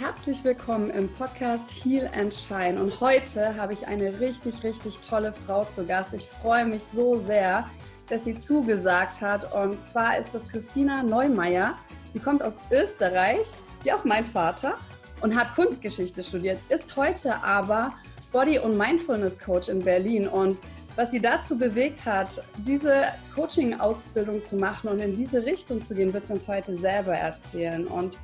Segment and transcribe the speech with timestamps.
[0.00, 2.80] Herzlich willkommen im Podcast Heal and Shine.
[2.80, 6.12] Und heute habe ich eine richtig, richtig tolle Frau zu Gast.
[6.14, 7.66] Ich freue mich so sehr,
[8.08, 9.52] dass sie zugesagt hat.
[9.52, 11.74] Und zwar ist das Christina Neumeier.
[12.12, 13.48] Sie kommt aus Österreich,
[13.82, 14.78] wie auch mein Vater,
[15.20, 17.92] und hat Kunstgeschichte studiert, ist heute aber
[18.30, 20.28] Body- und Mindfulness Coach in Berlin.
[20.28, 20.58] Und
[20.94, 26.12] was sie dazu bewegt hat, diese Coaching-Ausbildung zu machen und in diese Richtung zu gehen,
[26.12, 27.84] wird sie uns heute selber erzählen.
[27.88, 28.16] Und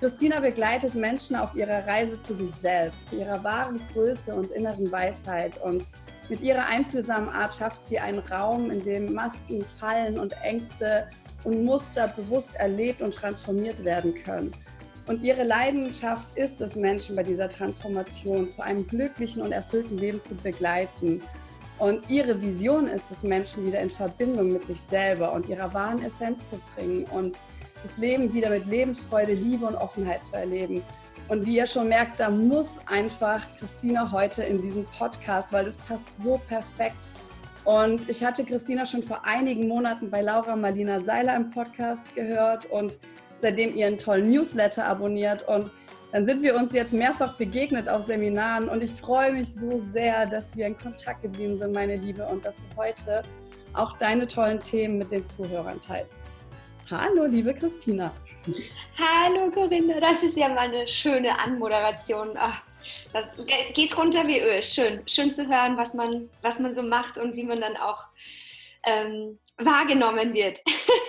[0.00, 4.90] Christina begleitet Menschen auf ihrer Reise zu sich selbst, zu ihrer wahren Größe und inneren
[4.90, 5.60] Weisheit.
[5.62, 5.84] Und
[6.28, 11.08] mit ihrer einfühlsamen Art schafft sie einen Raum, in dem Masken fallen und Ängste
[11.44, 14.50] und Muster bewusst erlebt und transformiert werden können.
[15.06, 20.22] Und ihre Leidenschaft ist es, Menschen bei dieser Transformation zu einem glücklichen und erfüllten Leben
[20.22, 21.22] zu begleiten.
[21.78, 26.02] Und ihre Vision ist es, Menschen wieder in Verbindung mit sich selber und ihrer wahren
[26.02, 27.36] Essenz zu bringen und
[27.84, 30.82] das Leben wieder mit Lebensfreude, Liebe und Offenheit zu erleben.
[31.28, 35.76] Und wie ihr schon merkt, da muss einfach Christina heute in diesen Podcast, weil das
[35.76, 36.96] passt so perfekt.
[37.64, 42.66] Und ich hatte Christina schon vor einigen Monaten bei Laura Marlina Seiler im Podcast gehört
[42.66, 42.98] und
[43.38, 45.46] seitdem ihren tollen Newsletter abonniert.
[45.46, 45.70] Und
[46.12, 50.26] dann sind wir uns jetzt mehrfach begegnet auf Seminaren und ich freue mich so sehr,
[50.26, 53.22] dass wir in Kontakt geblieben sind, meine Liebe, und dass du heute
[53.72, 56.16] auch deine tollen Themen mit den Zuhörern teilst.
[56.90, 58.12] Hallo, liebe Christina.
[58.98, 60.00] Hallo, Corinna.
[60.00, 62.32] Das ist ja mal eine schöne Anmoderation.
[62.36, 62.60] Ach,
[63.14, 63.36] das
[63.72, 64.62] geht runter wie Öl.
[64.62, 68.04] Schön, schön zu hören, was man, was man so macht und wie man dann auch
[68.84, 70.60] ähm, wahrgenommen wird.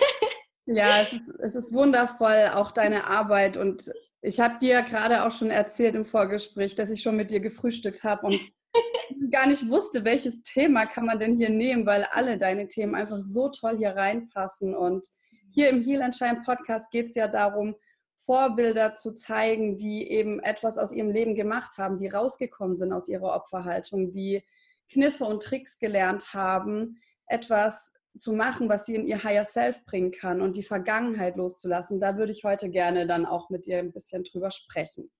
[0.66, 3.58] ja, es ist, es ist wundervoll, auch deine Arbeit.
[3.58, 7.40] Und ich habe dir gerade auch schon erzählt im Vorgespräch, dass ich schon mit dir
[7.40, 8.40] gefrühstückt habe und
[9.30, 13.20] gar nicht wusste, welches Thema kann man denn hier nehmen, weil alle deine Themen einfach
[13.20, 15.06] so toll hier reinpassen und
[15.52, 17.74] hier im Heal and Shine Podcast geht es ja darum,
[18.18, 23.08] Vorbilder zu zeigen, die eben etwas aus ihrem Leben gemacht haben, die rausgekommen sind aus
[23.08, 24.42] ihrer Opferhaltung, die
[24.90, 30.10] Kniffe und Tricks gelernt haben, etwas zu machen, was sie in ihr Higher Self bringen
[30.10, 32.00] kann und die Vergangenheit loszulassen.
[32.00, 35.10] Da würde ich heute gerne dann auch mit dir ein bisschen drüber sprechen.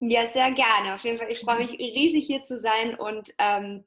[0.00, 0.94] Ja, sehr gerne.
[0.94, 1.30] Auf jeden Fall.
[1.30, 3.84] Ich freue mich riesig hier zu sein und ähm,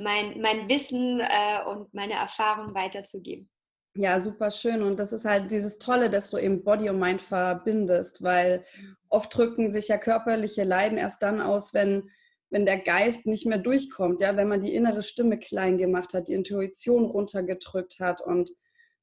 [0.00, 3.48] mein, mein Wissen äh, und meine Erfahrung weiterzugeben.
[3.94, 4.82] Ja, super schön.
[4.82, 8.64] Und das ist halt dieses Tolle, dass du eben Body und Mind verbindest, weil
[9.10, 12.08] oft drücken sich ja körperliche Leiden erst dann aus, wenn,
[12.48, 16.28] wenn der Geist nicht mehr durchkommt, ja, wenn man die innere Stimme klein gemacht hat,
[16.28, 18.22] die Intuition runtergedrückt hat.
[18.22, 18.50] Und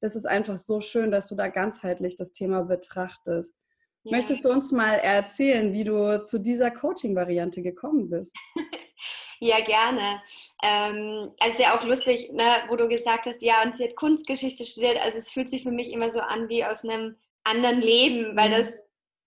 [0.00, 3.56] das ist einfach so schön, dass du da ganzheitlich das Thema betrachtest.
[4.02, 4.16] Ja.
[4.16, 8.34] Möchtest du uns mal erzählen, wie du zu dieser Coaching-Variante gekommen bist?
[9.38, 10.22] Ja, gerne.
[10.62, 13.96] Ähm, also ist ja auch lustig, ne, wo du gesagt hast, ja, und sie hat
[13.96, 14.98] Kunstgeschichte studiert.
[15.02, 18.50] Also es fühlt sich für mich immer so an wie aus einem anderen Leben, weil
[18.50, 18.52] mhm.
[18.54, 18.68] das,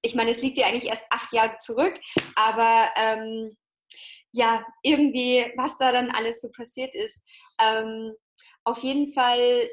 [0.01, 2.00] ich meine, es liegt ja eigentlich erst acht Jahre zurück,
[2.35, 3.56] aber ähm,
[4.31, 7.17] ja, irgendwie, was da dann alles so passiert ist.
[7.62, 8.13] Ähm,
[8.63, 9.67] auf jeden Fall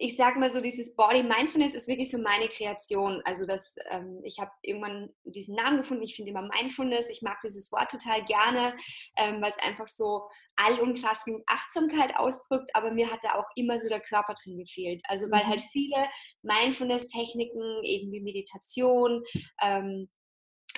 [0.00, 3.20] ich sage mal so, dieses Body Mindfulness ist wirklich so meine Kreation.
[3.24, 6.04] Also das, ähm, ich habe irgendwann diesen Namen gefunden.
[6.04, 7.10] Ich finde immer Mindfulness.
[7.10, 8.76] Ich mag dieses Wort total gerne,
[9.16, 12.70] ähm, weil es einfach so allumfassend Achtsamkeit ausdrückt.
[12.74, 15.02] Aber mir hat da auch immer so der Körper drin gefehlt.
[15.08, 15.48] Also weil mhm.
[15.48, 16.06] halt viele
[16.42, 19.24] Mindfulness-Techniken, eben wie Meditation,
[19.60, 20.08] ähm,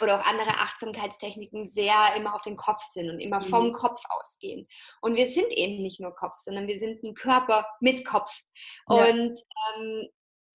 [0.02, 3.72] oder auch andere Achtsamkeitstechniken sehr immer auf den Kopf sind und immer vom mhm.
[3.72, 4.66] Kopf ausgehen.
[5.00, 8.30] Und wir sind eben nicht nur Kopf, sondern wir sind ein Körper mit Kopf.
[8.88, 9.04] Ja.
[9.04, 9.38] Und,
[9.76, 10.08] ähm,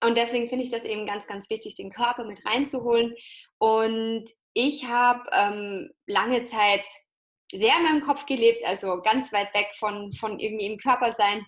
[0.03, 3.15] und deswegen finde ich das eben ganz, ganz wichtig, den Körper mit reinzuholen.
[3.57, 6.85] Und ich habe ähm, lange Zeit
[7.51, 11.45] sehr in meinem Kopf gelebt, also ganz weit weg von, von irgendwie im Körper sein.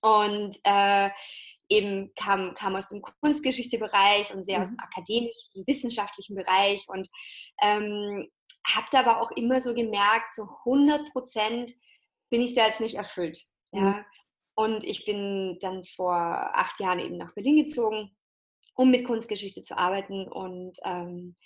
[0.00, 1.10] Und äh,
[1.72, 4.62] eben kam, kam aus dem Kunstgeschichtebereich und sehr mhm.
[4.62, 7.08] aus dem akademischen, wissenschaftlichen Bereich und
[7.62, 8.28] ähm,
[8.66, 11.72] habe da aber auch immer so gemerkt, so 100 Prozent
[12.30, 13.42] bin ich da jetzt nicht erfüllt.
[13.72, 13.80] Ja?
[13.80, 14.04] Mhm.
[14.54, 18.14] Und ich bin dann vor acht Jahren eben nach Berlin gezogen,
[18.74, 21.36] um mit Kunstgeschichte zu arbeiten und ähm,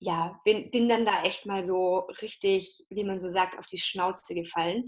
[0.00, 3.78] ja, bin, bin dann da echt mal so richtig, wie man so sagt, auf die
[3.78, 4.84] Schnauze gefallen.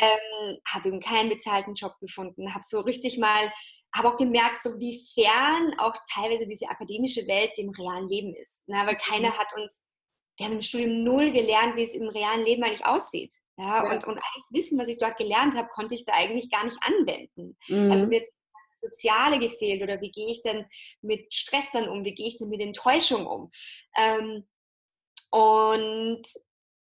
[0.00, 3.52] Ähm, habe eben keinen bezahlten Job gefunden, habe so richtig mal,
[3.94, 8.68] habe auch gemerkt, so wie fern auch teilweise diese akademische Welt dem realen Leben ist.
[8.68, 8.76] Ne?
[8.84, 9.38] Weil keiner mhm.
[9.38, 9.82] hat uns,
[10.36, 13.32] wir haben im Studium null gelernt, wie es im realen Leben eigentlich aussieht.
[13.56, 13.84] Ja?
[13.84, 13.90] ja.
[13.90, 16.78] Und, und alles Wissen, was ich dort gelernt habe, konnte ich da eigentlich gar nicht
[16.82, 17.56] anwenden.
[17.68, 17.90] Mhm.
[17.90, 18.30] Also jetzt
[18.78, 20.66] Soziale gefehlt oder wie gehe ich denn
[21.02, 23.50] mit Stress dann um, wie gehe ich denn mit Enttäuschung um.
[23.96, 24.46] Ähm,
[25.30, 26.22] und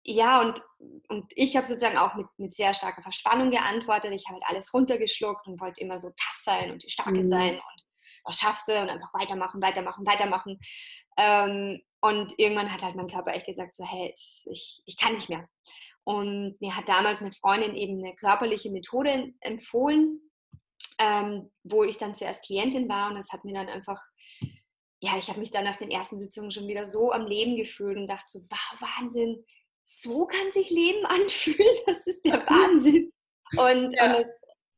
[0.06, 0.62] ja, und,
[1.08, 4.12] und ich habe sozusagen auch mit, mit sehr starker Verspannung geantwortet.
[4.12, 7.28] Ich habe halt alles runtergeschluckt und wollte immer so tough sein und die Starke mhm.
[7.28, 7.84] sein und
[8.24, 10.58] was schaffst du und einfach weitermachen, weitermachen, weitermachen.
[11.18, 14.14] Ähm, Und irgendwann hat halt mein Körper echt gesagt, so, hey,
[14.46, 15.48] ich, ich kann nicht mehr.
[16.04, 20.20] Und mir hat damals eine Freundin eben eine körperliche Methode empfohlen,
[20.98, 24.02] ähm, wo ich dann zuerst Klientin war und das hat mir dann einfach,
[25.00, 27.96] ja, ich habe mich dann nach den ersten Sitzungen schon wieder so am Leben gefühlt
[27.96, 29.42] und dachte so, wow, Wahnsinn,
[29.84, 33.12] so kann sich Leben anfühlen, das ist der Wahnsinn.
[33.56, 34.16] Und, ja.
[34.16, 34.26] und,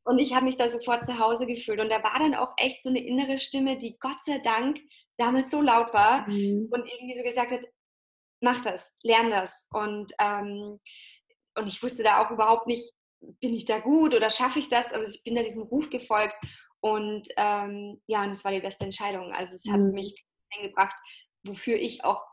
[0.05, 2.83] und ich habe mich da sofort zu Hause gefühlt und da war dann auch echt
[2.83, 4.77] so eine innere Stimme, die Gott sei Dank
[5.17, 6.69] damals so laut war mhm.
[6.71, 7.61] und irgendwie so gesagt hat,
[8.41, 9.65] mach das, lern das.
[9.71, 10.79] Und, ähm,
[11.57, 12.93] und ich wusste da auch überhaupt nicht,
[13.39, 14.93] bin ich da gut oder schaffe ich das?
[14.93, 16.35] Also ich bin da diesem Ruf gefolgt
[16.81, 19.31] und ähm, ja, und es war die beste Entscheidung.
[19.31, 19.91] Also es hat mhm.
[19.91, 20.23] mich
[20.55, 20.95] eingebracht,
[21.43, 22.23] wofür ich auch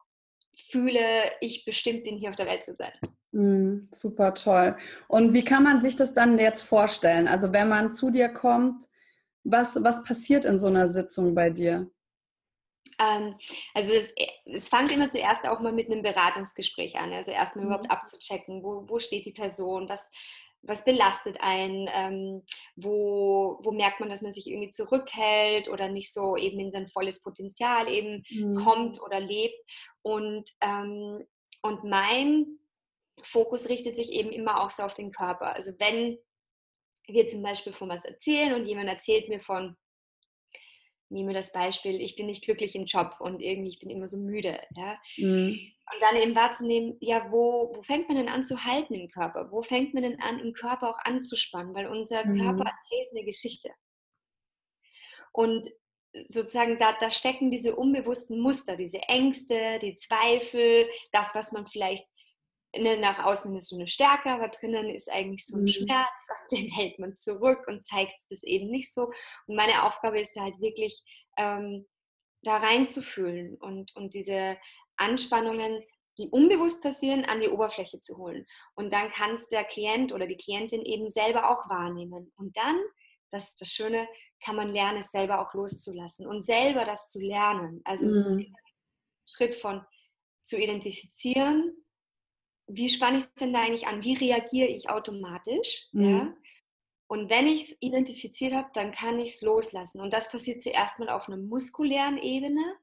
[0.71, 1.01] fühle,
[1.41, 2.93] ich bestimmt bin, hier auf der Welt zu sein.
[3.33, 4.77] Mm, super toll.
[5.09, 7.29] Und wie kann man sich das dann jetzt vorstellen?
[7.29, 8.85] Also wenn man zu dir kommt,
[9.43, 11.91] was, was passiert in so einer Sitzung bei dir?
[12.99, 13.35] Ähm,
[13.75, 14.13] also es,
[14.45, 17.13] es fängt immer zuerst auch mal mit einem Beratungsgespräch an.
[17.13, 17.73] Also erstmal mhm.
[17.73, 20.11] überhaupt abzuchecken, wo, wo steht die Person, was,
[20.67, 22.43] was belastet einen, ähm,
[22.77, 26.89] wo, wo merkt man, dass man sich irgendwie zurückhält oder nicht so eben in sein
[26.89, 28.57] volles Potenzial eben mhm.
[28.57, 29.57] kommt oder lebt.
[30.03, 31.27] Und, ähm,
[31.63, 32.59] und mein
[33.23, 35.55] Fokus richtet sich eben immer auch so auf den Körper.
[35.55, 36.19] Also wenn
[37.07, 39.77] wir zum Beispiel von was erzählen und jemand erzählt mir von
[41.15, 44.19] nehme das Beispiel, ich bin nicht glücklich im Job und irgendwie ich bin immer so
[44.19, 44.61] müde.
[44.77, 44.99] Ja?
[45.17, 45.59] Mhm.
[45.93, 49.51] Und dann eben wahrzunehmen, ja, wo, wo fängt man denn an zu halten im Körper?
[49.51, 51.75] Wo fängt man denn an, im Körper auch anzuspannen?
[51.75, 52.41] Weil unser mhm.
[52.41, 53.71] Körper erzählt eine Geschichte.
[55.33, 55.69] Und
[56.23, 62.07] sozusagen da, da stecken diese unbewussten Muster, diese Ängste, die Zweifel, das, was man vielleicht
[62.79, 65.69] ne, nach außen ist so eine Stärke, aber drinnen ist eigentlich so ein mhm.
[65.69, 66.09] Schmerz,
[66.53, 69.11] den hält man zurück und zeigt das eben nicht so.
[69.47, 71.03] Und meine Aufgabe ist halt wirklich,
[71.37, 71.87] ähm,
[72.45, 74.57] da reinzufühlen und, und diese
[74.97, 75.83] Anspannungen,
[76.19, 78.47] die unbewusst passieren, an die Oberfläche zu holen.
[78.75, 82.33] Und dann kann es der Klient oder die Klientin eben selber auch wahrnehmen.
[82.37, 82.79] Und dann,
[83.31, 84.09] das ist das Schöne,
[84.45, 87.81] kann man lernen, es selber auch loszulassen und selber das zu lernen.
[87.85, 88.11] Also mhm.
[88.11, 88.57] es ist ein
[89.27, 89.85] Schritt von
[90.45, 91.84] zu identifizieren,
[92.67, 94.03] wie spanne ich es denn da eigentlich an?
[94.03, 95.87] Wie reagiere ich automatisch?
[95.93, 96.05] Mhm.
[96.05, 96.35] Ja?
[97.07, 100.01] Und wenn ich es identifiziert habe, dann kann ich es loslassen.
[100.01, 102.77] Und das passiert zuerst mal auf einer muskulären Ebene.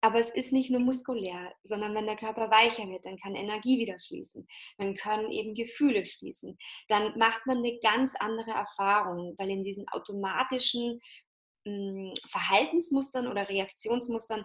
[0.00, 3.78] Aber es ist nicht nur muskulär, sondern wenn der Körper weicher wird, dann kann Energie
[3.78, 4.46] wieder fließen.
[4.76, 6.58] Dann können eben Gefühle fließen.
[6.88, 11.00] Dann macht man eine ganz andere Erfahrung, weil in diesen automatischen
[11.64, 14.44] mh, hm, Verhaltensmustern oder Reaktionsmustern,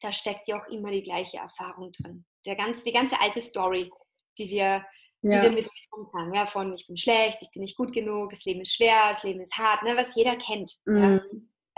[0.00, 3.90] da steckt ja auch immer die gleiche Erfahrung drin der ganz, die ganze alte Story,
[4.38, 4.84] die wir,
[5.22, 5.48] ja.
[5.48, 8.30] die wir mit uns haben, ja, von ich bin schlecht, ich bin nicht gut genug,
[8.30, 10.72] das Leben ist schwer, das Leben ist hart, ne, was jeder kennt.
[10.86, 11.02] Mhm.
[11.02, 11.20] Ja.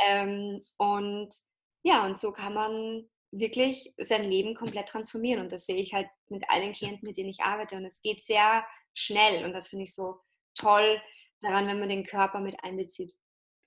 [0.04, 1.30] Ähm, und
[1.82, 5.42] ja, und so kann man wirklich sein Leben komplett transformieren.
[5.42, 7.76] Und das sehe ich halt mit allen Klienten, mit denen ich arbeite.
[7.76, 8.64] Und es geht sehr
[8.94, 9.44] schnell.
[9.44, 10.20] Und das finde ich so
[10.54, 11.00] toll
[11.40, 13.14] daran, wenn man den Körper mit einbezieht.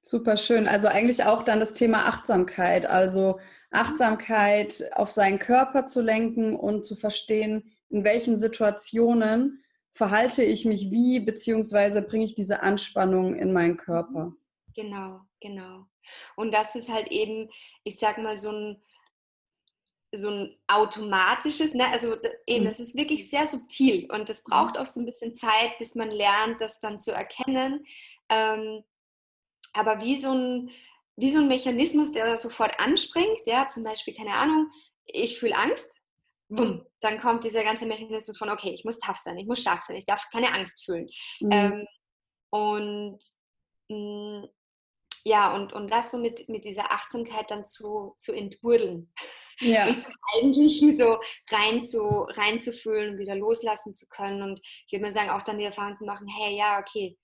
[0.07, 0.68] Super schön.
[0.68, 2.86] Also eigentlich auch dann das Thema Achtsamkeit.
[2.86, 3.40] Also
[3.71, 10.92] Achtsamkeit auf seinen Körper zu lenken und zu verstehen, in welchen Situationen verhalte ich mich
[10.92, 14.33] wie, beziehungsweise bringe ich diese Anspannung in meinen Körper.
[14.76, 15.88] Genau, genau.
[16.35, 17.50] Und das ist halt eben,
[17.83, 18.83] ich sag mal, so ein,
[20.14, 21.88] so ein automatisches, ne?
[21.92, 22.85] also eben, es mhm.
[22.85, 26.62] ist wirklich sehr subtil und es braucht auch so ein bisschen Zeit, bis man lernt,
[26.62, 27.88] das dann zu erkennen.
[28.30, 28.83] Ähm,
[29.77, 30.71] aber wie so ein,
[31.15, 34.69] wie so ein Mechanismus, der sofort anspringt, ja, zum Beispiel, keine Ahnung,
[35.05, 36.01] ich fühle Angst,
[36.49, 39.83] bumm, dann kommt dieser ganze Mechanismus von, okay, ich muss tough sein, ich muss stark
[39.83, 41.07] sein, ich darf keine Angst fühlen.
[41.39, 41.51] Mhm.
[41.51, 41.87] Ähm,
[42.51, 43.19] und
[43.89, 44.49] mh, mm,
[45.27, 49.11] ja, und, und das so mit, mit dieser Achtsamkeit dann zu, zu entwurdeln.
[49.59, 49.87] Ja.
[49.87, 51.17] Und zum Eigentlichen so
[51.49, 54.44] rein zu, reinzufühlen und wieder loslassen zu können.
[54.44, 57.17] Und ich würde mal sagen, auch dann die Erfahrung zu machen, hey, ja, okay,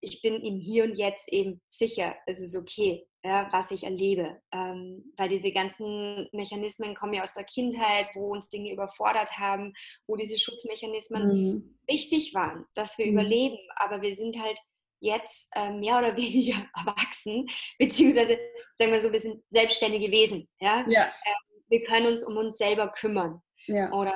[0.00, 4.40] ich bin im Hier und Jetzt eben sicher, es ist okay, ja, was ich erlebe.
[4.52, 9.72] Ähm, weil diese ganzen Mechanismen kommen ja aus der Kindheit, wo uns Dinge überfordert haben,
[10.06, 11.78] wo diese Schutzmechanismen mhm.
[11.86, 13.12] wichtig waren, dass wir mhm.
[13.12, 13.58] überleben.
[13.76, 14.58] Aber wir sind halt
[15.00, 17.46] jetzt äh, mehr oder weniger erwachsen,
[17.78, 18.38] beziehungsweise
[18.78, 20.48] sagen wir so, wir sind selbstständige Wesen.
[20.60, 20.84] Ja?
[20.88, 21.06] ja.
[21.06, 23.42] Ähm, wir können uns um uns selber kümmern.
[23.66, 23.92] Ja.
[23.92, 24.14] Oder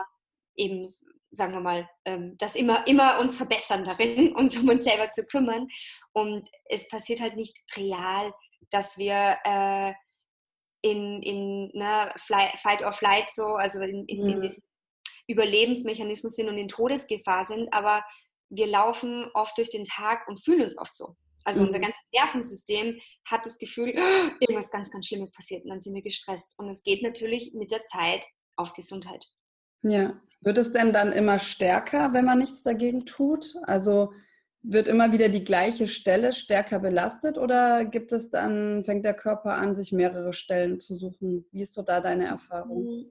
[0.57, 0.87] eben
[1.33, 5.25] sagen wir mal, ähm, das immer, immer uns verbessern darin, uns um uns selber zu
[5.25, 5.67] kümmern.
[6.13, 8.33] Und es passiert halt nicht real,
[8.71, 9.93] dass wir äh,
[10.83, 14.29] in, in ne, Fight or Flight so, also in, in, mhm.
[14.31, 14.63] in diesem
[15.29, 18.05] Überlebensmechanismus sind und in Todesgefahr sind, aber
[18.51, 21.17] wir laufen oft durch den Tag und fühlen uns oft so.
[21.45, 21.67] Also mhm.
[21.67, 23.91] unser ganzes Nervensystem hat das Gefühl,
[24.41, 26.59] irgendwas ganz, ganz Schlimmes passiert und dann sind wir gestresst.
[26.59, 29.25] Und es geht natürlich mit der Zeit auf Gesundheit.
[29.83, 30.21] Ja.
[30.41, 33.55] Wird es denn dann immer stärker, wenn man nichts dagegen tut?
[33.63, 34.13] Also
[34.63, 39.55] wird immer wieder die gleiche Stelle stärker belastet oder gibt es dann, fängt der Körper
[39.55, 41.47] an, sich mehrere Stellen zu suchen?
[41.53, 42.85] Wie ist so da deine Erfahrung?
[42.85, 43.11] Mhm.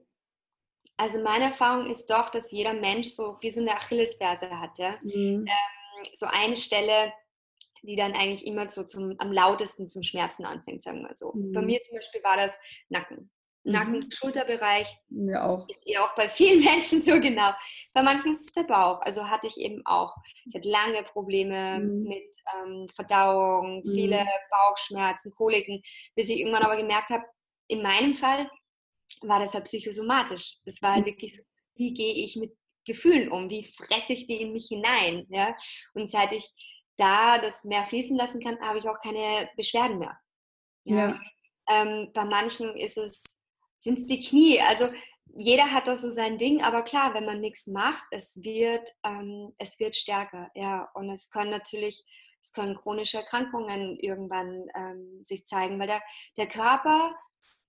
[0.96, 4.78] Also meine Erfahrung ist doch, dass jeder Mensch so wie so eine Achillesferse hat.
[4.78, 4.96] Ja?
[5.02, 5.46] Mhm.
[5.46, 7.12] Ähm, so eine Stelle,
[7.82, 11.32] die dann eigentlich immer so zum, am lautesten zum Schmerzen anfängt, sagen wir so.
[11.32, 11.52] Mhm.
[11.52, 12.52] Bei mir zum Beispiel war das
[12.88, 13.30] Nacken.
[13.64, 14.88] Nacken-Schulterbereich.
[15.08, 15.30] Mhm.
[15.30, 15.68] Ja, auch.
[15.68, 17.50] Ist ja auch bei vielen Menschen so genau.
[17.92, 19.00] Bei manchen ist es der Bauch.
[19.02, 20.14] Also hatte ich eben auch.
[20.46, 22.02] Ich hatte lange Probleme mhm.
[22.04, 24.28] mit ähm, Verdauung, viele mhm.
[24.50, 25.82] Bauchschmerzen, Koliken,
[26.14, 27.24] bis ich irgendwann aber gemerkt habe,
[27.68, 28.50] in meinem Fall
[29.20, 30.56] war das halt psychosomatisch.
[30.66, 31.10] Es war halt mhm.
[31.10, 31.42] wirklich so,
[31.76, 33.48] wie gehe ich mit Gefühlen um?
[33.48, 35.26] Wie fresse ich die in mich hinein?
[35.30, 35.54] Ja?
[35.94, 36.44] Und seit ich
[36.96, 40.18] da das mehr fließen lassen kann, habe ich auch keine Beschwerden mehr.
[40.84, 40.96] Ja.
[40.96, 41.20] ja.
[41.68, 43.22] Ähm, bei manchen ist es
[43.82, 44.60] sind es die Knie.
[44.60, 44.88] Also
[45.34, 49.52] jeder hat da so sein Ding, aber klar, wenn man nichts macht, es wird, ähm,
[49.58, 50.88] es wird stärker, ja.
[50.94, 52.04] Und es können natürlich,
[52.40, 56.02] es können chronische Erkrankungen irgendwann ähm, sich zeigen, weil der,
[56.36, 57.14] der Körper,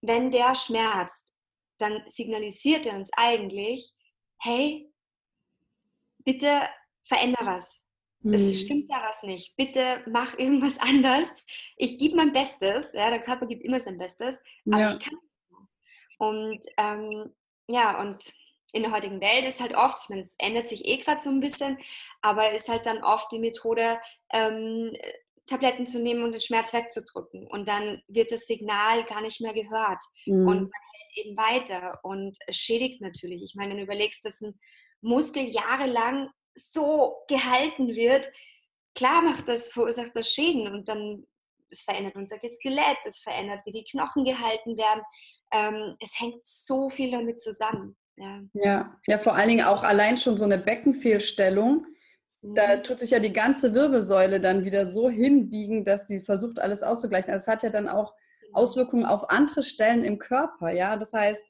[0.02, 1.34] wenn der schmerzt,
[1.80, 3.94] dann signalisiert er uns eigentlich,
[4.40, 4.92] hey,
[6.20, 6.68] bitte
[7.06, 7.90] veränder was.
[8.20, 8.34] Mhm.
[8.34, 9.56] Es stimmt da was nicht.
[9.56, 11.28] Bitte mach irgendwas anders.
[11.78, 12.92] Ich gebe mein Bestes.
[12.94, 14.94] Ja, der Körper gibt immer sein Bestes, aber ja.
[14.94, 15.18] ich kann
[16.24, 17.34] und ähm,
[17.68, 18.24] ja, und
[18.72, 21.30] in der heutigen Welt ist halt oft, ich meine, es ändert sich eh gerade so
[21.30, 21.78] ein bisschen,
[22.22, 24.00] aber ist halt dann oft die Methode,
[24.32, 24.94] ähm,
[25.46, 27.48] Tabletten zu nehmen und den Schmerz wegzudrücken.
[27.48, 30.02] Und dann wird das Signal gar nicht mehr gehört.
[30.26, 30.48] Mhm.
[30.48, 32.00] Und man hält eben weiter.
[32.04, 33.44] Und es schädigt natürlich.
[33.44, 34.58] Ich meine, wenn du überlegst, dass ein
[35.02, 38.32] Muskel jahrelang so gehalten wird,
[38.96, 40.68] klar macht das, verursacht das Schäden.
[40.68, 41.28] Und dann
[41.74, 45.04] es verändert unser Skelett, es verändert, wie die Knochen gehalten werden.
[45.52, 47.98] Ähm, es hängt so viel damit zusammen.
[48.16, 48.42] Ja.
[48.54, 49.00] ja.
[49.08, 51.88] ja, vor allen Dingen auch allein schon so eine Beckenfehlstellung.
[52.42, 52.84] Da mhm.
[52.84, 57.32] tut sich ja die ganze Wirbelsäule dann wieder so hinbiegen, dass sie versucht, alles auszugleichen.
[57.32, 58.60] Also es hat ja dann auch genau.
[58.60, 60.70] Auswirkungen auf andere Stellen im Körper.
[60.70, 61.44] Ja, das heißt,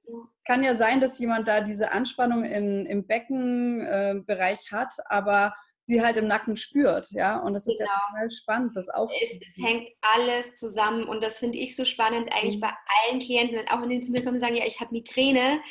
[0.46, 5.54] kann ja sein, dass jemand da diese Anspannung in, im Beckenbereich äh, hat, aber
[5.86, 7.40] sie halt im Nacken spürt, ja.
[7.40, 7.92] Und das ist genau.
[7.92, 9.42] ja total spannend, das aufzunehmen.
[9.42, 12.62] Es, es, hängt alles zusammen und das finde ich so spannend eigentlich mhm.
[12.62, 12.74] bei
[13.08, 15.62] allen Klienten, wenn auch wenn die zu mir kommen und sagen, ja, ich habe Migräne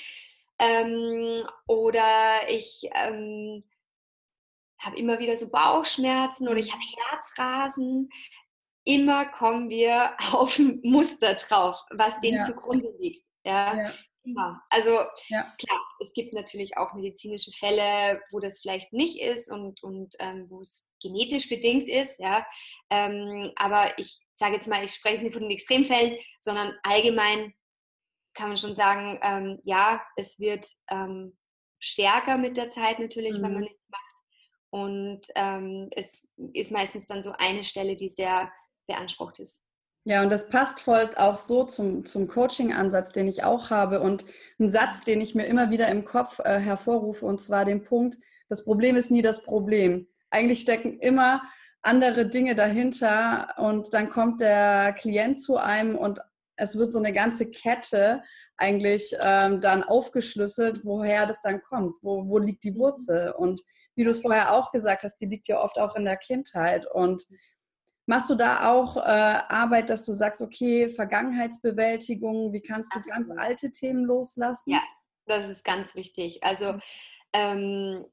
[0.59, 3.65] ähm, oder ich ähm,
[4.83, 8.11] habe immer wieder so Bauchschmerzen oder ich habe Herzrasen.
[8.85, 12.41] Immer kommen wir auf ein Muster drauf, was dem ja.
[12.41, 13.25] zugrunde liegt.
[13.45, 13.77] Ja?
[13.77, 13.93] ja.
[14.25, 14.63] Immer.
[14.71, 15.43] Also ja.
[15.59, 20.47] klar, es gibt natürlich auch medizinische Fälle, wo das vielleicht nicht ist und, und ähm,
[20.49, 22.47] wo es genetisch bedingt ist, ja.
[22.91, 27.53] Ähm, aber ich sage jetzt mal, ich spreche nicht von den Extremfällen, sondern allgemein
[28.35, 31.37] kann man schon sagen, ähm, ja, es wird ähm,
[31.81, 33.43] stärker mit der Zeit natürlich, mhm.
[33.43, 34.03] wenn man nichts macht.
[34.71, 38.51] Und ähm, es ist meistens dann so eine Stelle, die sehr
[38.87, 39.69] beansprucht ist.
[40.05, 44.01] Ja, und das passt voll auch so zum, zum Coaching-Ansatz, den ich auch habe.
[44.01, 44.25] Und
[44.59, 48.19] ein Satz, den ich mir immer wieder im Kopf äh, hervorrufe, und zwar den Punkt,
[48.49, 50.09] das Problem ist nie das Problem.
[50.31, 51.43] Eigentlich stecken immer
[51.83, 56.21] andere Dinge dahinter und dann kommt der Klient zu einem und
[56.57, 58.23] es wird so eine ganze Kette
[58.57, 63.33] eigentlich ähm, dann aufgeschlüsselt, woher das dann kommt, wo, wo liegt die Wurzel.
[63.33, 63.63] Und
[63.95, 66.87] wie du es vorher auch gesagt hast, die liegt ja oft auch in der Kindheit.
[66.87, 67.27] Und
[68.07, 73.29] Machst du da auch äh, Arbeit, dass du sagst, okay, Vergangenheitsbewältigung, wie kannst du Absolut.
[73.29, 74.73] ganz alte Themen loslassen?
[74.73, 74.83] Ja,
[75.27, 76.43] das ist ganz wichtig.
[76.43, 76.81] Also mhm.
[77.33, 78.07] ähm,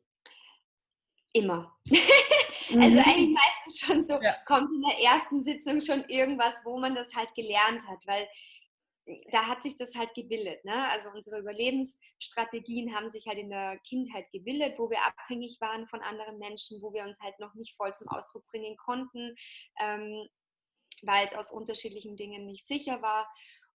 [1.34, 1.75] immer.
[1.89, 3.00] also mhm.
[3.00, 4.36] eigentlich meistens schon so, ja.
[4.46, 8.27] kommt in der ersten Sitzung schon irgendwas, wo man das halt gelernt hat, weil
[9.32, 10.63] da hat sich das halt gebildet.
[10.66, 10.88] Ne?
[10.89, 16.01] Also unsere Überlebensstrategien haben sich halt in der Kindheit gebildet, wo wir abhängig waren von
[16.01, 19.36] anderen Menschen, wo wir uns halt noch nicht voll zum Ausdruck bringen konnten,
[19.80, 20.28] ähm,
[21.01, 23.28] weil es aus unterschiedlichen Dingen nicht sicher war.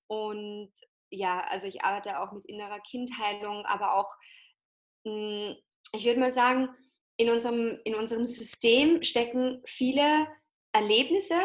[0.06, 0.72] Und
[1.10, 4.10] ja, also ich arbeite auch mit innerer Kindheilung, aber auch,
[5.04, 5.56] mh, hm,
[5.92, 6.68] ich würde mal sagen,
[7.16, 10.26] in unserem, in unserem System stecken viele
[10.72, 11.40] Erlebnisse,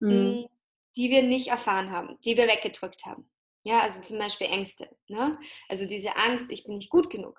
[0.00, 0.10] mhm.
[0.10, 0.48] Hm,
[0.96, 3.31] die wir nicht erfahren haben, die wir weggedrückt haben.
[3.62, 4.88] Ja, also zum Beispiel Ängste.
[5.08, 5.38] Ne?
[5.68, 7.38] Also diese Angst, ich bin nicht gut genug.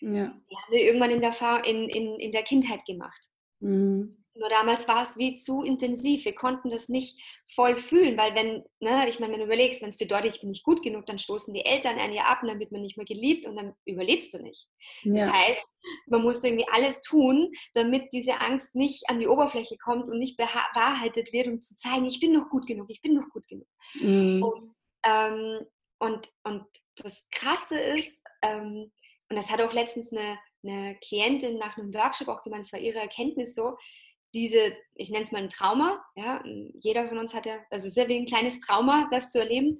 [0.00, 0.26] Ja.
[0.50, 3.20] Die haben wir irgendwann in der, in, in, in der Kindheit gemacht.
[3.60, 4.24] Mhm.
[4.38, 6.24] Nur damals war es wie zu intensiv.
[6.24, 7.20] Wir konnten das nicht
[7.52, 10.50] voll fühlen, weil wenn, ne, ich meine, wenn du überlegst, wenn es bedeutet, ich bin
[10.50, 12.96] nicht gut genug, dann stoßen die Eltern an ihr ab und dann wird man nicht
[12.96, 14.68] mehr geliebt und dann überlebst du nicht.
[15.02, 15.26] Ja.
[15.26, 15.66] Das heißt,
[16.06, 20.36] man musste irgendwie alles tun, damit diese Angst nicht an die Oberfläche kommt und nicht
[20.36, 23.66] bewahrheitet wird, um zu zeigen, ich bin noch gut genug, ich bin noch gut genug.
[23.94, 24.42] Mhm.
[24.42, 24.74] Und,
[25.04, 25.60] ähm,
[26.00, 26.64] und, und
[26.96, 28.92] das Krasse ist, ähm,
[29.30, 32.80] und das hat auch letztens eine, eine Klientin nach einem Workshop auch gemeint, das war
[32.80, 33.76] ihre Erkenntnis so,
[34.34, 36.42] diese, ich nenne es mal ein Trauma, ja,
[36.74, 39.78] jeder von uns hat ja, also sehr wie ein kleines Trauma, das zu erleben,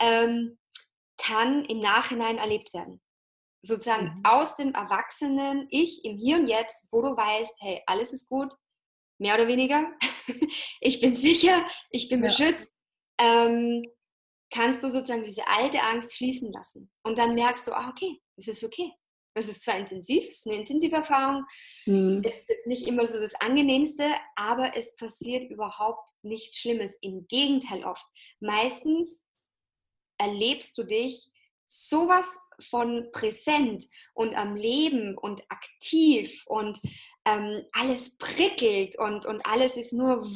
[0.00, 0.58] ähm,
[1.18, 3.00] kann im Nachhinein erlebt werden.
[3.60, 4.24] Sozusagen mhm.
[4.24, 8.52] aus dem Erwachsenen, ich im Hier und Jetzt, wo du weißt, hey, alles ist gut,
[9.18, 9.90] mehr oder weniger,
[10.80, 12.28] ich bin sicher, ich bin ja.
[12.28, 12.70] beschützt,
[13.20, 13.84] ähm,
[14.50, 16.90] kannst du sozusagen diese alte Angst fließen lassen.
[17.02, 18.92] Und dann merkst du, ah, okay, es ist okay.
[19.34, 21.44] Es ist zwar intensiv, es ist eine intensive Erfahrung,
[21.86, 22.22] mhm.
[22.24, 26.98] es ist jetzt nicht immer so das Angenehmste, aber es passiert überhaupt nichts Schlimmes.
[27.02, 28.04] Im Gegenteil oft.
[28.40, 29.22] Meistens
[30.18, 31.28] erlebst du dich
[31.66, 36.80] sowas von präsent und am Leben und aktiv und
[37.26, 40.26] ähm, alles prickelt und, und alles ist nur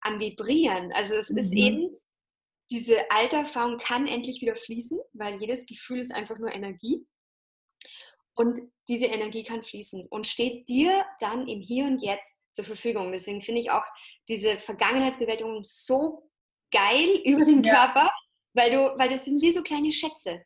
[0.00, 0.92] am Vibrieren.
[0.92, 1.38] Also es mhm.
[1.38, 1.96] ist eben,
[2.72, 7.06] diese alte Erfahrung kann endlich wieder fließen, weil jedes Gefühl ist einfach nur Energie.
[8.34, 13.12] Und diese Energie kann fließen und steht dir dann im Hier und Jetzt zur Verfügung.
[13.12, 13.84] Deswegen finde ich auch
[14.26, 16.30] diese Vergangenheitsbewältigung so
[16.70, 18.12] geil über den Körper, ja.
[18.54, 20.42] weil, du, weil das sind wie so kleine Schätze,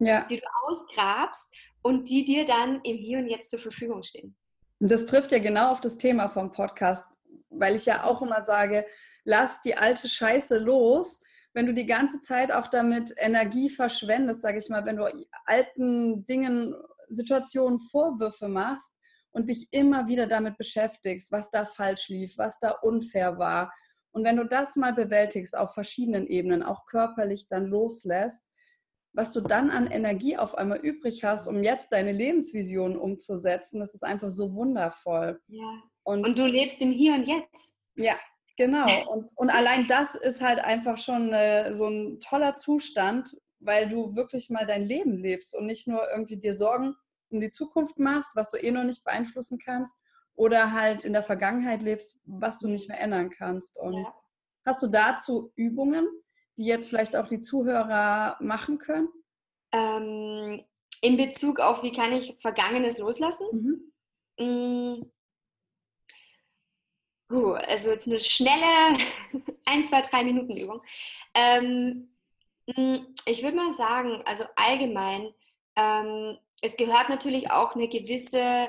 [0.00, 0.26] ja.
[0.26, 1.48] die du ausgrabst
[1.80, 4.36] und die dir dann im Hier und Jetzt zur Verfügung stehen.
[4.80, 7.06] Das trifft ja genau auf das Thema vom Podcast,
[7.48, 8.86] weil ich ja auch immer sage,
[9.24, 11.20] lass die alte Scheiße los.
[11.52, 16.24] Wenn du die ganze Zeit auch damit Energie verschwendest, sage ich mal, wenn du alten
[16.26, 16.74] Dingen
[17.08, 18.92] Situationen Vorwürfe machst
[19.32, 23.72] und dich immer wieder damit beschäftigst, was da falsch lief, was da unfair war.
[24.12, 28.44] Und wenn du das mal bewältigst auf verschiedenen Ebenen, auch körperlich dann loslässt,
[29.12, 33.94] was du dann an Energie auf einmal übrig hast, um jetzt deine Lebensvision umzusetzen, das
[33.94, 35.40] ist einfach so wundervoll.
[35.48, 35.82] Ja.
[36.04, 37.76] Und, und du lebst im Hier und Jetzt.
[37.96, 38.16] Ja,
[38.60, 39.10] genau.
[39.10, 44.14] Und, und allein das ist halt einfach schon äh, so ein toller Zustand, weil du
[44.14, 46.94] wirklich mal dein Leben lebst und nicht nur irgendwie dir Sorgen
[47.30, 49.94] um die Zukunft machst, was du eh noch nicht beeinflussen kannst,
[50.34, 53.78] oder halt in der Vergangenheit lebst, was du nicht mehr ändern kannst.
[53.78, 54.14] Und ja.
[54.66, 56.06] hast du dazu Übungen,
[56.56, 59.08] die jetzt vielleicht auch die Zuhörer machen können?
[59.72, 60.64] Ähm,
[61.00, 63.46] in Bezug auf, wie kann ich Vergangenes loslassen?
[64.38, 65.12] Mhm.
[67.30, 68.98] Uh, also jetzt eine schnelle
[69.66, 70.82] 1, 2, 3 Minuten Übung.
[71.34, 72.08] Ähm,
[72.74, 75.32] hm, ich würde mal sagen, also allgemein,
[75.76, 78.68] ähm, es gehört natürlich auch eine gewisse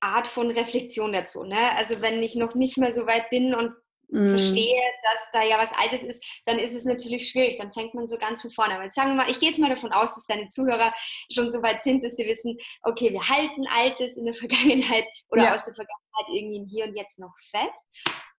[0.00, 1.44] Art von Reflexion dazu.
[1.44, 1.76] Ne?
[1.76, 3.74] Also wenn ich noch nicht mehr so weit bin und
[4.08, 4.30] mm.
[4.30, 7.58] verstehe, dass da ja was Altes ist, dann ist es natürlich schwierig.
[7.58, 8.84] Dann fängt man so ganz von vorne an.
[8.84, 10.94] Jetzt sagen wir mal, ich gehe jetzt mal davon aus, dass deine Zuhörer
[11.32, 15.44] schon so weit sind, dass sie wissen, okay, wir halten Altes in der Vergangenheit oder
[15.44, 15.52] ja.
[15.52, 17.82] aus der Vergangenheit irgendwie im Hier und Jetzt noch fest.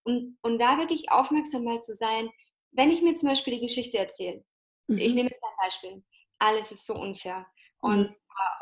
[0.04, 2.30] Und, und da wirklich aufmerksam mal zu sein,
[2.72, 4.44] wenn ich mir zum Beispiel die Geschichte erzähle,
[4.88, 4.98] mhm.
[4.98, 6.04] ich nehme jetzt ein Beispiel,
[6.40, 7.46] alles ist so unfair
[7.80, 8.16] und, mhm.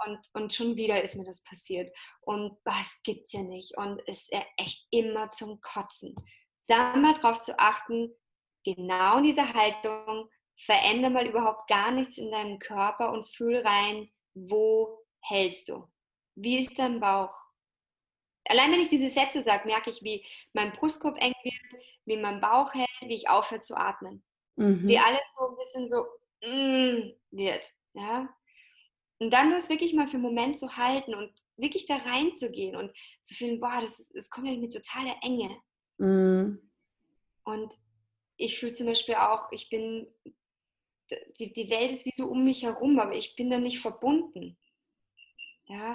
[0.06, 4.02] und, und schon wieder ist mir das passiert und was gibt es ja nicht und
[4.08, 6.16] es ist ja echt immer zum Kotzen.
[6.68, 8.14] Da mal drauf zu achten,
[8.66, 14.12] genau in dieser Haltung, verändere mal überhaupt gar nichts in deinem Körper und fühl rein,
[14.34, 15.88] wo hältst du?
[16.36, 17.34] Wie ist dein Bauch?
[18.50, 22.42] Allein wenn ich diese Sätze sage, merke ich, wie mein Brustkorb eng wird, wie mein
[22.42, 24.24] Bauch hält, wie ich aufhöre zu atmen.
[24.56, 24.88] Mhm.
[24.88, 26.06] Wie alles so ein bisschen so
[26.44, 27.74] mm, wird.
[27.94, 28.28] Ja?
[29.20, 32.92] Und dann das wirklich mal für einen Moment zu halten und wirklich da reinzugehen und
[33.22, 35.56] zu fühlen, boah, das, das kommt ja mit totaler Enge.
[35.98, 36.72] Mhm.
[37.44, 37.74] Und
[38.38, 40.08] ich fühle zum Beispiel auch, ich bin,
[41.38, 44.58] die, die Welt ist wie so um mich herum, aber ich bin da nicht verbunden.
[45.66, 45.94] Ja,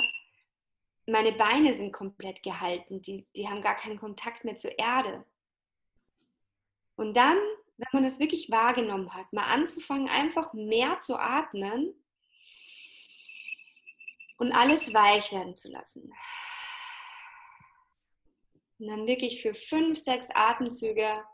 [1.07, 5.25] meine Beine sind komplett gehalten, die, die haben gar keinen Kontakt mehr zur Erde.
[6.97, 7.37] Und dann,
[7.77, 11.95] wenn man das wirklich wahrgenommen hat, mal anzufangen, einfach mehr zu atmen
[14.39, 16.13] und alles weich werden zu lassen.
[18.79, 21.25] Und dann wirklich für fünf, sechs Atemzüge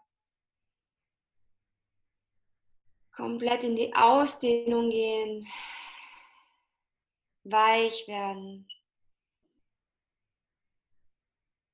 [3.14, 5.46] komplett in die Ausdehnung gehen,
[7.44, 8.68] weich werden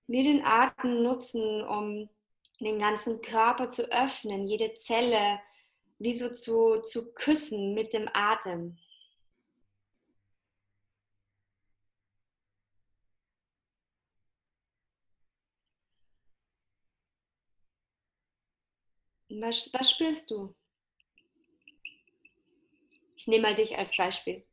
[0.07, 2.09] wir den Atem nutzen, um
[2.61, 5.40] den ganzen Körper zu öffnen, jede Zelle
[5.99, 8.79] wie so zu, zu küssen mit dem Atem.
[19.29, 20.55] Was, was spürst du?
[23.16, 24.45] Ich nehme mal dich als Beispiel.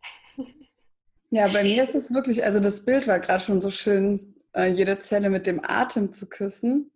[1.30, 4.68] Ja, bei mir ist es wirklich, also das Bild war gerade schon so schön äh,
[4.68, 6.92] jede Zelle mit dem Atem zu küssen.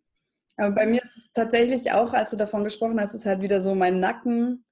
[0.58, 3.62] Aber bei mir ist es tatsächlich auch, als du davon gesprochen hast, ist halt wieder
[3.62, 4.66] so, mein Nacken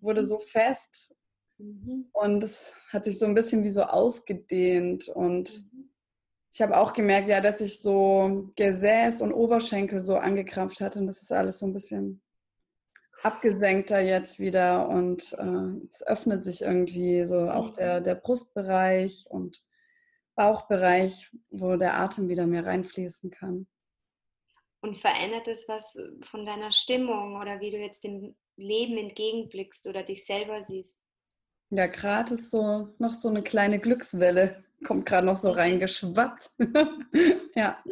[0.00, 1.14] wurde so fest
[1.58, 2.06] mhm.
[2.12, 5.90] und es hat sich so ein bisschen wie so ausgedehnt und mhm.
[6.52, 11.06] ich habe auch gemerkt, ja, dass ich so Gesäß und Oberschenkel so angekrampft hatte und
[11.06, 12.22] das ist alles so ein bisschen
[13.22, 18.04] abgesenkter jetzt wieder und äh, es öffnet sich irgendwie so auch der, mhm.
[18.04, 19.62] der Brustbereich und
[20.36, 23.66] Bauchbereich, wo der Atem wieder mehr reinfließen kann.
[24.80, 25.98] Und verändert es was
[26.30, 31.02] von deiner Stimmung oder wie du jetzt dem Leben entgegenblickst oder dich selber siehst?
[31.70, 36.52] Ja, gerade ist so noch so eine kleine Glückswelle, kommt gerade noch so reingeschwappt.
[37.56, 37.82] ja,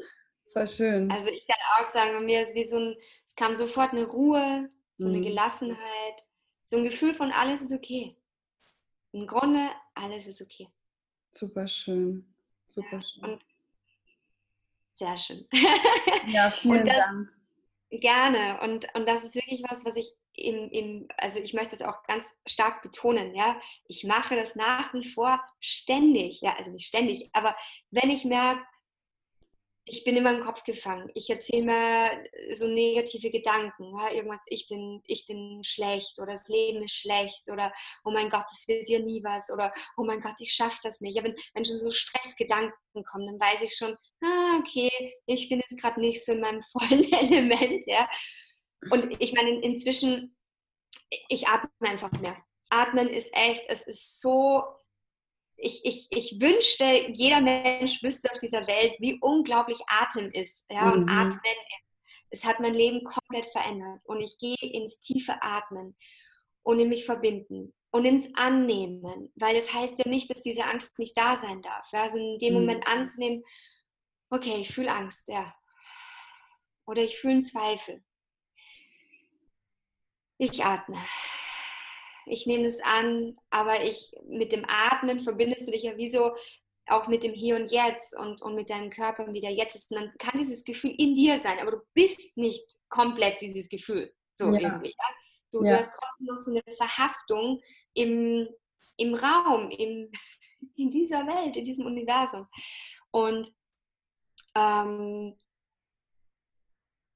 [0.53, 1.11] voll schön.
[1.11, 4.05] Also ich kann auch sagen, bei mir ist wie so ein, es kam sofort eine
[4.05, 5.25] Ruhe, so eine mhm.
[5.25, 6.29] Gelassenheit,
[6.65, 8.17] so ein Gefühl von alles ist okay.
[9.13, 10.69] Im Grunde, alles ist okay.
[11.33, 12.34] Super schön.
[12.75, 13.25] Super schön.
[13.25, 13.43] Und
[14.95, 15.47] sehr schön.
[16.29, 17.29] Ja, vielen das, Dank.
[17.91, 18.61] Gerne.
[18.63, 22.03] Und, und das ist wirklich was, was ich im, im, also ich möchte es auch
[22.05, 23.61] ganz stark betonen, ja.
[23.87, 27.55] Ich mache das nach wie vor ständig, ja, also nicht ständig, aber
[27.91, 28.63] wenn ich merke,
[29.87, 31.11] ich bin immer im Kopf gefangen.
[31.15, 33.95] Ich erzähle mir so negative Gedanken.
[33.99, 37.73] Ja, irgendwas, ich bin, ich bin schlecht oder das Leben ist schlecht oder
[38.05, 41.01] oh mein Gott, das wird dir nie was oder oh mein Gott, ich schaffe das
[41.01, 41.17] nicht.
[41.17, 43.95] Ja, wenn, wenn schon so Stressgedanken kommen, dann weiß ich schon,
[44.25, 44.91] ah, okay,
[45.27, 47.85] ich bin jetzt gerade nicht so in meinem vollen Element.
[47.87, 48.09] Ja.
[48.91, 50.37] Und ich meine, inzwischen,
[51.29, 52.37] ich atme einfach mehr.
[52.71, 54.63] Atmen ist echt, es ist so
[55.57, 60.65] ich, ich, ich wünschte, jeder Mensch wüsste auf dieser Welt, wie unglaublich Atem ist.
[60.71, 61.09] Ja, und mhm.
[61.09, 61.41] Atmen
[62.31, 64.01] Es hat mein Leben komplett verändert.
[64.05, 65.97] Und ich gehe ins tiefe Atmen
[66.63, 69.33] und in mich verbinden und ins Annehmen.
[69.37, 71.87] Weil es das heißt ja nicht, dass diese Angst nicht da sein darf.
[71.93, 72.03] Ja?
[72.03, 72.61] Also in dem mhm.
[72.61, 73.45] Moment anzunehmen,
[74.31, 75.55] okay, ich fühle Angst, ja.
[76.87, 78.05] Oder ich fühle einen Zweifel.
[80.37, 80.99] Ich atme
[82.27, 86.33] ich nehme es an, aber ich mit dem Atmen verbindest du dich ja wie so
[86.87, 89.91] auch mit dem Hier und Jetzt und, und mit deinem Körper, wie der jetzt ist.
[89.91, 94.13] Und dann kann dieses Gefühl in dir sein, aber du bist nicht komplett dieses Gefühl.
[94.35, 94.61] So ja.
[94.61, 94.89] irgendwie.
[94.89, 95.15] Ja?
[95.53, 95.73] Du, ja.
[95.73, 97.63] du, hast trotzdem noch so eine Verhaftung
[97.95, 98.49] im,
[98.97, 100.11] im Raum, im,
[100.77, 102.47] in dieser Welt, in diesem Universum.
[103.11, 103.49] Und,
[104.55, 105.39] ähm,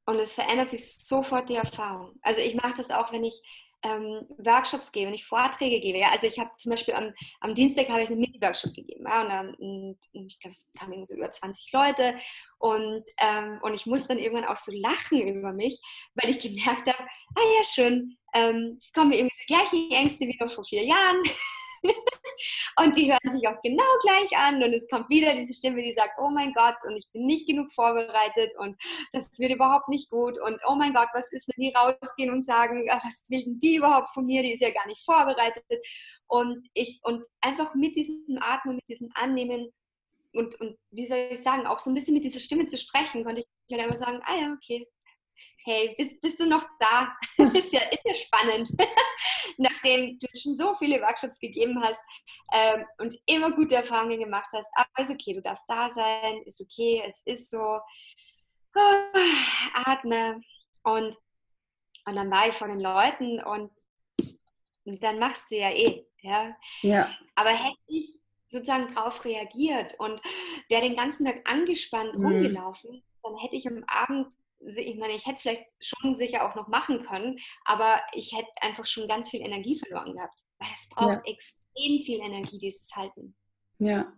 [0.06, 2.18] und es verändert sich sofort die Erfahrung.
[2.22, 3.42] Also ich mache das auch, wenn ich
[3.82, 5.98] ähm, Workshops gebe, wenn ich Vorträge gebe.
[5.98, 6.10] Ja?
[6.10, 9.04] Also ich habe zum Beispiel am, am Dienstag habe ich einen Mini-Workshop gegeben.
[9.06, 9.22] Ja?
[9.22, 12.18] Und, dann, und, ich glaube, es kamen so über 20 Leute.
[12.58, 15.80] Und, ähm, und ich musste dann irgendwann auch so lachen über mich,
[16.14, 20.26] weil ich gemerkt habe, ah ja, schön, ähm, es kommen mir irgendwie so gleichen Ängste
[20.26, 21.22] wie noch vor vier Jahren.
[22.80, 25.92] und die hören sich auch genau gleich an und es kommt wieder diese Stimme, die
[25.92, 28.76] sagt, oh mein Gott und ich bin nicht genug vorbereitet und
[29.12, 32.46] das wird überhaupt nicht gut und oh mein Gott, was ist, wenn die rausgehen und
[32.46, 35.64] sagen, ah, was will denn die überhaupt von mir, die ist ja gar nicht vorbereitet.
[36.26, 39.72] Und ich und einfach mit diesem Atmen, mit diesem Annehmen
[40.32, 43.24] und, und wie soll ich sagen, auch so ein bisschen mit dieser Stimme zu sprechen,
[43.24, 44.86] konnte ich dann einfach sagen, ah ja, okay,
[45.68, 47.14] hey, bist, bist du noch da?
[47.54, 48.70] ist, ja, ist ja spannend,
[49.58, 52.00] nachdem du schon so viele Workshops gegeben hast
[52.52, 54.68] ähm, und immer gute Erfahrungen gemacht hast.
[54.74, 57.78] Aber ist okay, du darfst da sein, ist okay, es ist so.
[59.84, 60.40] Atme.
[60.84, 61.16] Und,
[62.06, 63.70] und dann war ich vor den Leuten und,
[64.84, 66.04] und dann machst du ja eh.
[66.22, 66.56] Ja?
[66.80, 67.14] ja.
[67.34, 68.14] Aber hätte ich
[68.46, 70.20] sozusagen darauf reagiert und
[70.68, 72.24] wäre den ganzen Tag angespannt mhm.
[72.24, 74.28] rumgelaufen, dann hätte ich am Abend
[74.60, 78.50] ich meine, ich hätte es vielleicht schon sicher auch noch machen können, aber ich hätte
[78.60, 81.32] einfach schon ganz viel Energie verloren gehabt, weil es braucht ja.
[81.32, 83.34] extrem viel Energie, dieses Halten.
[83.78, 84.12] Ja,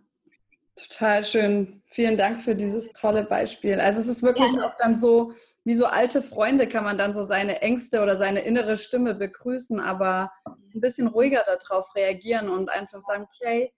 [0.75, 1.83] total schön.
[1.87, 3.79] Vielen Dank für dieses tolle Beispiel.
[3.79, 4.67] Also es ist wirklich ja.
[4.67, 8.41] auch dann so, wie so alte Freunde kann man dann so seine Ängste oder seine
[8.41, 13.71] innere Stimme begrüßen, aber ein bisschen ruhiger darauf reagieren und einfach sagen, okay,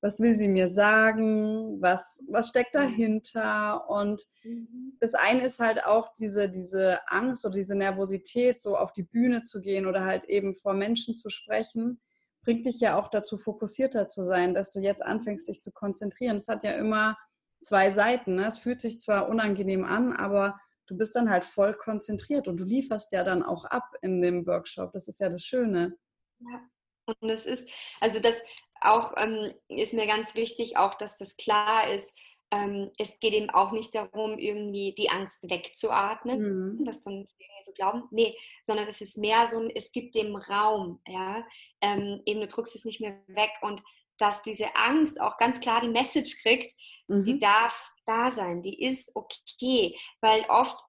[0.00, 2.78] was will sie mir sagen, was, was steckt mhm.
[2.78, 3.88] dahinter.
[3.88, 4.96] Und mhm.
[5.00, 9.42] das eine ist halt auch diese, diese Angst oder diese Nervosität, so auf die Bühne
[9.42, 12.00] zu gehen oder halt eben vor Menschen zu sprechen,
[12.42, 16.36] bringt dich ja auch dazu, fokussierter zu sein, dass du jetzt anfängst, dich zu konzentrieren.
[16.36, 17.16] Es hat ja immer
[17.62, 18.36] zwei Seiten.
[18.36, 18.46] Ne?
[18.46, 22.64] Es fühlt sich zwar unangenehm an, aber du bist dann halt voll konzentriert und du
[22.64, 24.92] lieferst ja dann auch ab in dem Workshop.
[24.92, 25.96] Das ist ja das Schöne.
[26.38, 26.62] Ja.
[27.06, 27.68] Und es ist,
[28.00, 28.36] also das
[28.80, 32.14] auch ähm, ist mir ganz wichtig, auch dass das klar ist,
[32.52, 36.84] ähm, es geht eben auch nicht darum, irgendwie die Angst wegzuatmen, mhm.
[36.84, 38.04] das dann irgendwie so glauben.
[38.10, 41.44] Nee, sondern es ist mehr so, es gibt dem Raum, ja.
[41.80, 43.82] Ähm, eben du druckst es nicht mehr weg und
[44.18, 46.72] dass diese Angst auch ganz klar die Message kriegt,
[47.06, 47.24] mhm.
[47.24, 50.80] die darf da sein, die ist okay, weil oft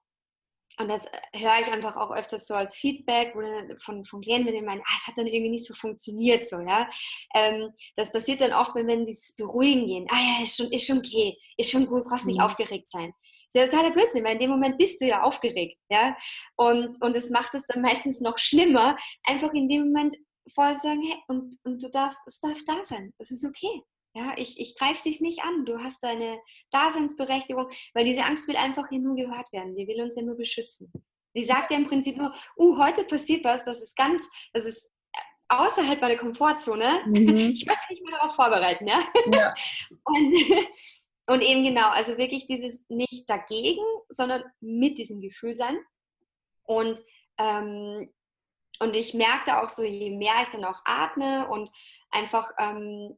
[0.78, 3.34] und das äh, höre ich einfach auch öfters so als Feedback
[3.80, 6.88] von, von Klienten, die meinen, ah, es hat dann irgendwie nicht so funktioniert, so, ja.
[7.34, 10.06] Ähm, das passiert dann oft, wenn sie es beruhigen gehen.
[10.10, 12.44] Ah ja, ist schon, ist schon okay, ist schon gut, brauchst nicht mhm.
[12.44, 13.12] aufgeregt sein.
[13.52, 16.16] Das ist ja totaler Blödsinn, weil in dem Moment bist du ja aufgeregt, ja.
[16.56, 20.16] Und, und es macht es dann meistens noch schlimmer, einfach in dem Moment
[20.54, 23.82] voll sagen, hey, und, und du darfst, es darf da sein, es ist okay.
[24.14, 25.64] Ja, ich, ich greife dich nicht an.
[25.64, 26.38] Du hast deine
[26.70, 29.74] Daseinsberechtigung, weil diese Angst will einfach hier nur gehört werden.
[29.74, 30.92] Die will uns ja nur beschützen.
[31.34, 34.22] Die sagt ja im Prinzip nur, uh, heute passiert was, das ist ganz,
[34.52, 34.90] das ist
[35.48, 37.02] außerhalb meiner Komfortzone.
[37.06, 37.38] Mhm.
[37.52, 39.02] Ich möchte mich mal darauf vorbereiten, ja.
[39.32, 39.54] ja.
[40.04, 40.34] Und,
[41.28, 45.78] und eben genau, also wirklich dieses nicht dagegen, sondern mit diesem Gefühl sein.
[46.64, 46.98] Und
[47.38, 48.12] ähm,
[48.80, 51.70] und ich merkte auch so, je mehr ich dann auch atme und
[52.10, 53.16] einfach ähm,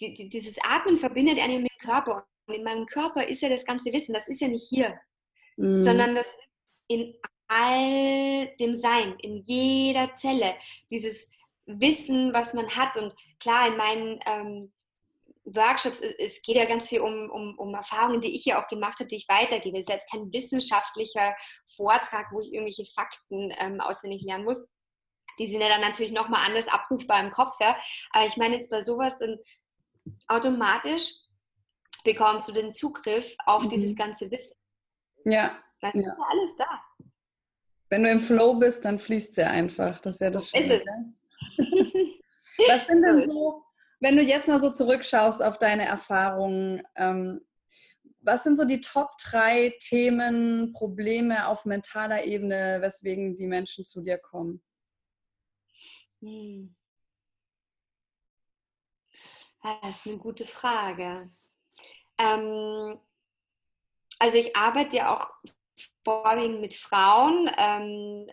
[0.00, 2.26] die, die, dieses Atmen verbindet einen mit dem Körper.
[2.46, 4.98] Und in meinem Körper ist ja das ganze Wissen, das ist ja nicht hier,
[5.56, 5.84] mhm.
[5.84, 6.38] sondern das ist
[6.88, 7.14] in
[7.48, 10.54] all dem Sein, in jeder Zelle.
[10.90, 11.28] Dieses
[11.66, 12.96] Wissen, was man hat.
[12.96, 14.72] Und klar, in meinen ähm,
[15.44, 18.68] Workshops, es, es, geht ja ganz viel um, um, um Erfahrungen, die ich ja auch
[18.68, 19.78] gemacht habe, die ich weitergebe.
[19.78, 21.34] Es ist jetzt kein wissenschaftlicher
[21.76, 24.68] Vortrag, wo ich irgendwelche Fakten ähm, auswendig lernen muss.
[25.38, 27.56] Die sind ja dann natürlich nochmal anders abrufbar im Kopf.
[27.60, 27.76] Ja.
[28.10, 29.38] Aber ich meine jetzt bei sowas, dann
[30.28, 31.16] automatisch
[32.04, 33.68] bekommst du den Zugriff auf mhm.
[33.68, 34.56] dieses ganze Wissen.
[35.24, 35.58] Ja.
[35.80, 36.80] Das ist ja alles da.
[37.90, 40.00] Wenn du im Flow bist, dann fließt es ja einfach.
[40.00, 41.14] Das ist ja das Schöne.
[42.68, 43.64] Was sind denn so,
[44.00, 47.44] wenn du jetzt mal so zurückschaust auf deine Erfahrungen, ähm,
[48.20, 54.00] was sind so die Top drei Themen, Probleme auf mentaler Ebene, weswegen die Menschen zu
[54.00, 54.62] dir kommen?
[56.20, 56.74] Hm.
[59.62, 61.30] Das ist eine gute Frage.
[62.18, 62.98] Ähm,
[64.18, 65.30] also ich arbeite ja auch
[66.04, 67.50] vorwiegend mit Frauen.
[67.58, 68.30] Ähm,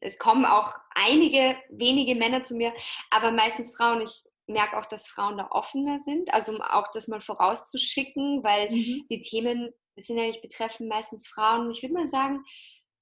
[0.00, 2.72] es kommen auch einige wenige Männer zu mir,
[3.10, 4.02] aber meistens Frauen.
[4.02, 8.70] Ich merke auch, dass Frauen da offener sind, also um auch das mal vorauszuschicken, weil
[8.70, 9.06] mhm.
[9.10, 11.70] die Themen sind ja nicht betreffen meistens Frauen.
[11.70, 12.44] Ich würde mal sagen,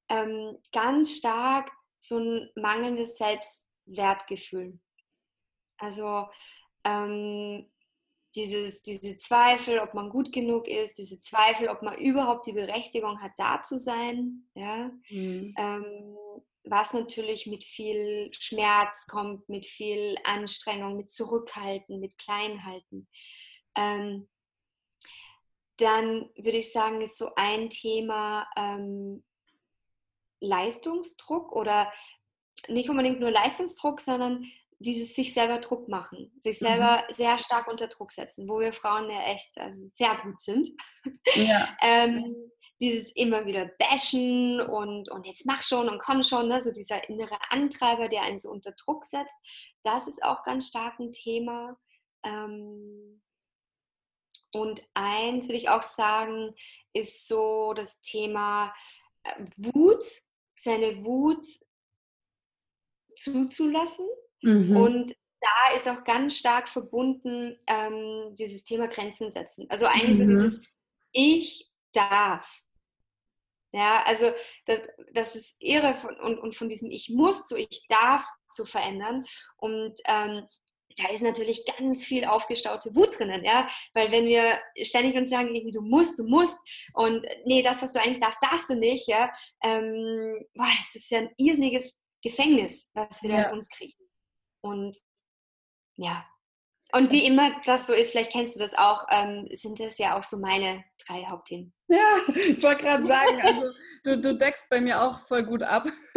[0.09, 4.79] ähm, ganz stark so ein mangelndes Selbstwertgefühl.
[5.79, 6.27] Also
[6.87, 7.67] ähm,
[8.37, 13.21] dieses, diese Zweifel, ob man gut genug ist, diese Zweifel, ob man überhaupt die Berechtigung
[13.21, 15.55] hat, da zu sein, ja, mhm.
[15.57, 16.17] ähm,
[16.65, 23.09] was natürlich mit viel Schmerz kommt, mit viel Anstrengung, mit Zurückhalten, mit Kleinhalten.
[23.77, 24.29] Ähm,
[25.79, 29.23] dann würde ich sagen, ist so ein Thema ähm,
[30.41, 31.93] Leistungsdruck oder
[32.69, 36.67] nicht unbedingt nur Leistungsdruck, sondern dieses sich selber Druck machen, sich mhm.
[36.67, 37.15] selber mhm.
[37.15, 40.69] sehr stark unter Druck setzen, wo wir Frauen ja echt also sehr gut sind.
[41.35, 41.77] Ja.
[41.83, 42.35] ähm,
[42.81, 46.61] dieses immer wieder bashen und, und jetzt mach schon und komm schon, ne?
[46.61, 49.37] so dieser innere Antreiber, der einen so unter Druck setzt,
[49.83, 51.79] das ist auch ganz stark ein Thema.
[52.23, 53.23] Ähm,
[54.55, 56.55] und eins würde ich auch sagen,
[56.93, 58.75] ist so das Thema
[59.23, 60.05] äh, Wut,
[60.59, 61.47] seine Wut
[63.17, 64.07] zuzulassen
[64.47, 64.77] Mhm.
[64.77, 69.67] Und da ist auch ganz stark verbunden ähm, dieses Thema Grenzen setzen.
[69.69, 70.27] Also eigentlich mhm.
[70.27, 70.63] so dieses
[71.13, 72.49] Ich darf.
[73.73, 74.31] Ja, also
[74.67, 74.81] das,
[75.13, 79.25] das ist irre von, und, und von diesem Ich muss zu Ich darf zu verändern.
[79.57, 80.47] Und ähm,
[80.97, 85.55] da ist natürlich ganz viel aufgestaute Wut drinnen, ja, weil wenn wir ständig uns sagen,
[85.55, 86.57] irgendwie, du musst, du musst
[86.95, 89.31] und nee, das, was du eigentlich darfst, darfst du nicht, ja,
[89.63, 93.43] ähm, boah, das ist ja ein irrsinniges Gefängnis, was wir ja.
[93.43, 94.06] da uns kriegen.
[94.67, 94.97] Und
[95.97, 96.27] ja,
[96.93, 100.17] und wie immer das so ist, vielleicht kennst du das auch, ähm, sind das ja
[100.17, 101.73] auch so meine drei Hauptthemen.
[101.89, 103.71] Ja, ich wollte gerade sagen, also
[104.05, 105.87] du, du deckst bei mir auch voll gut ab.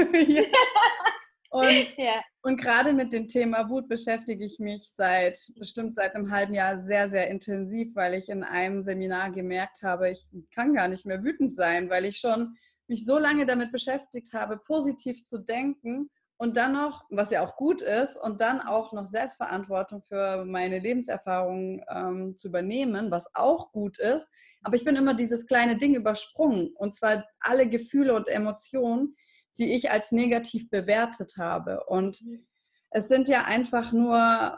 [1.49, 2.23] und, ja.
[2.43, 6.83] und gerade mit dem Thema Wut beschäftige ich mich seit bestimmt seit einem halben Jahr
[6.83, 11.23] sehr, sehr intensiv, weil ich in einem Seminar gemerkt habe, ich kann gar nicht mehr
[11.23, 12.55] wütend sein, weil ich schon
[12.87, 17.57] mich so lange damit beschäftigt habe, positiv zu denken und dann noch, was ja auch
[17.57, 23.73] gut ist, und dann auch noch Selbstverantwortung für meine Lebenserfahrung ähm, zu übernehmen, was auch
[23.73, 24.29] gut ist.
[24.63, 29.17] Aber ich bin immer dieses kleine Ding übersprungen, und zwar alle Gefühle und Emotionen,
[29.57, 31.83] die ich als negativ bewertet habe.
[31.87, 32.47] Und mhm.
[32.89, 34.57] es sind ja einfach nur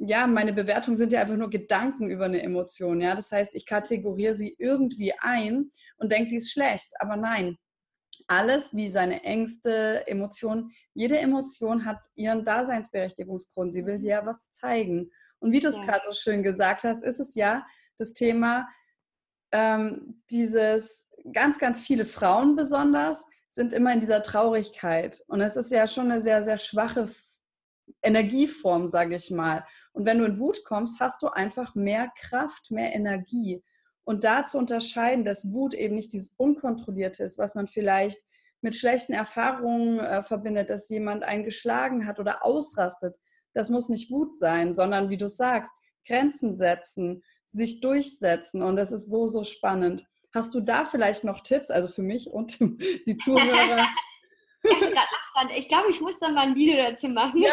[0.00, 3.00] ja, meine Bewertungen sind ja einfach nur Gedanken über eine Emotion.
[3.00, 6.92] Ja, das heißt, ich kategoriere sie irgendwie ein und denke, die ist schlecht.
[7.00, 7.58] Aber nein,
[8.28, 10.70] alles wie seine Ängste, Emotionen.
[10.94, 13.74] Jede Emotion hat ihren Daseinsberechtigungsgrund.
[13.74, 15.10] Sie will dir ja was zeigen.
[15.40, 15.84] Und wie du es ja.
[15.84, 18.68] gerade so schön gesagt hast, ist es ja das Thema,
[19.52, 25.22] ähm, dieses ganz, ganz viele Frauen besonders sind immer in dieser Traurigkeit.
[25.26, 27.06] Und es ist ja schon eine sehr, sehr schwache
[28.02, 29.64] Energieform, sage ich mal.
[29.92, 33.64] Und wenn du in Wut kommst, hast du einfach mehr Kraft, mehr Energie.
[34.08, 38.18] Und da zu unterscheiden, dass Wut eben nicht dieses Unkontrollierte ist, was man vielleicht
[38.62, 43.16] mit schlechten Erfahrungen äh, verbindet, dass jemand einen geschlagen hat oder ausrastet.
[43.52, 45.70] Das muss nicht Wut sein, sondern wie du sagst,
[46.06, 48.62] Grenzen setzen, sich durchsetzen.
[48.62, 50.06] Und das ist so, so spannend.
[50.34, 52.58] Hast du da vielleicht noch Tipps, also für mich und
[53.06, 53.86] die Zuhörer?
[55.54, 57.42] ich glaube, ich muss dann mal ein Video dazu machen.
[57.42, 57.52] Ja,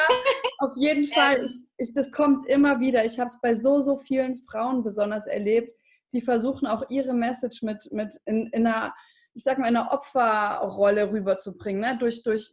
[0.60, 1.44] auf jeden Fall.
[1.44, 3.04] Ich, ich, das kommt immer wieder.
[3.04, 5.78] Ich habe es bei so, so vielen Frauen besonders erlebt,
[6.15, 8.93] die versuchen auch ihre Message mit, mit in, in einer,
[9.34, 11.82] ich sag mal, in einer Opferrolle rüberzubringen.
[11.82, 11.97] Ne?
[11.97, 12.49] Durch, durch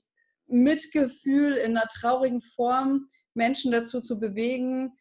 [0.46, 4.92] Mitgefühl in einer traurigen Form Menschen dazu zu bewegen,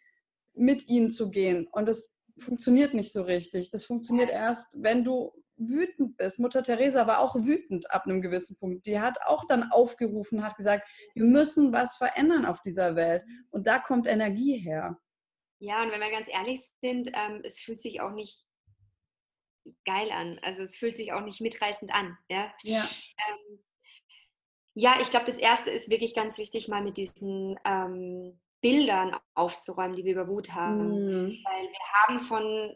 [0.54, 1.68] mit ihnen zu gehen.
[1.72, 3.72] Und das funktioniert nicht so richtig.
[3.72, 6.40] Das funktioniert erst, wenn du wütend bist.
[6.40, 8.86] Mutter Teresa war auch wütend ab einem gewissen Punkt.
[8.86, 13.24] Die hat auch dann aufgerufen, hat gesagt, wir müssen was verändern auf dieser Welt.
[13.52, 14.98] Und da kommt Energie her.
[15.60, 18.46] Ja, und wenn wir ganz ehrlich sind, ähm, es fühlt sich auch nicht
[19.86, 20.40] geil an.
[20.42, 22.18] Also es fühlt sich auch nicht mitreißend an.
[22.30, 22.90] Ja, ja.
[23.30, 23.60] Ähm,
[24.74, 29.96] ja ich glaube, das Erste ist wirklich ganz wichtig, mal mit diesen ähm, Bildern aufzuräumen,
[29.96, 30.88] die wir über Wut haben.
[30.88, 31.38] Mhm.
[31.44, 32.76] Weil wir haben von,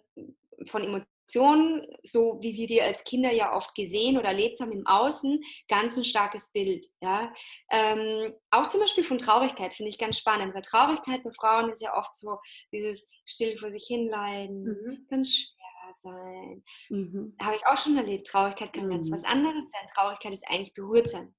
[0.68, 0.84] von
[1.26, 5.42] Emotionen, so wie wir die als Kinder ja oft gesehen oder erlebt haben im Außen,
[5.68, 6.86] ganz ein starkes Bild.
[7.02, 7.34] Ja?
[7.72, 11.82] Ähm, auch zum Beispiel von Traurigkeit finde ich ganz spannend, weil Traurigkeit bei Frauen ist
[11.82, 12.38] ja oft so
[12.72, 15.08] dieses still vor sich hinleiden, mhm.
[15.10, 15.55] ganz
[16.02, 16.64] sein.
[16.90, 17.36] Mhm.
[17.42, 18.28] Habe ich auch schon erlebt.
[18.28, 19.14] Traurigkeit kann ganz mhm.
[19.14, 19.88] was anderes sein.
[19.94, 21.36] Traurigkeit ist eigentlich berührt sein.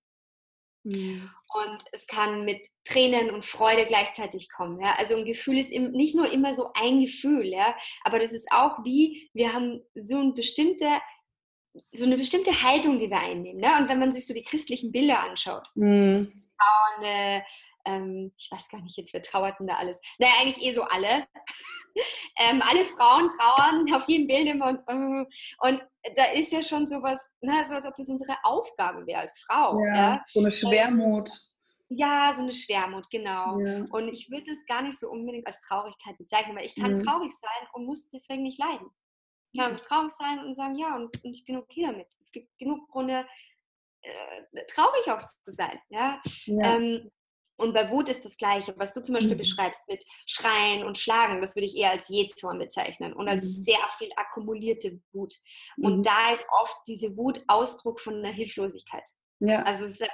[0.87, 1.31] Mhm.
[1.49, 4.81] Und es kann mit Tränen und Freude gleichzeitig kommen.
[4.81, 4.95] Ja?
[4.99, 7.75] Also ein Gefühl ist nicht nur immer so ein Gefühl, ja?
[8.05, 10.87] aber das ist auch wie, wir haben so eine bestimmte,
[11.93, 13.61] so eine bestimmte Haltung, die wir einnehmen.
[13.61, 13.77] Ne?
[13.79, 16.33] Und wenn man sich so die christlichen Bilder anschaut, mhm.
[16.57, 17.43] Frauen,
[17.87, 20.01] ähm, ich weiß gar nicht jetzt, wer trauert denn da alles?
[20.19, 21.27] Naja, eigentlich eh so alle.
[22.39, 25.25] ähm, alle Frauen trauern auf jedem Bild immer und, äh,
[25.69, 25.83] und
[26.17, 29.81] da ist ja schon sowas, ne, so als ob das unsere Aufgabe wäre als Frau.
[29.81, 30.25] Ja, ja?
[30.33, 31.31] so eine Schwermut.
[31.89, 33.61] Ja, so eine Schwermut, genau.
[33.61, 33.85] Ja.
[33.91, 37.05] Und ich würde es gar nicht so unbedingt als Traurigkeit bezeichnen, weil ich kann mhm.
[37.05, 38.89] traurig sein und muss deswegen nicht leiden.
[39.53, 39.79] Ich kann mhm.
[39.79, 42.09] traurig sein und sagen, ja, und, und, ich bin okay damit.
[42.19, 43.27] Es gibt genug Gründe,
[44.03, 45.79] äh, traurig auch zu sein.
[45.89, 46.21] Ja?
[46.47, 46.77] ja.
[46.77, 47.11] Ähm,
[47.57, 49.39] und bei Wut ist das Gleiche, was du zum Beispiel mhm.
[49.39, 53.63] beschreibst mit Schreien und Schlagen, das würde ich eher als Jezorn bezeichnen und als mhm.
[53.63, 55.35] sehr viel akkumulierte Wut.
[55.79, 56.03] Und mhm.
[56.03, 59.09] da ist oft diese Wut Ausdruck von einer Hilflosigkeit.
[59.41, 59.63] Ja.
[59.63, 60.09] Also es ist ja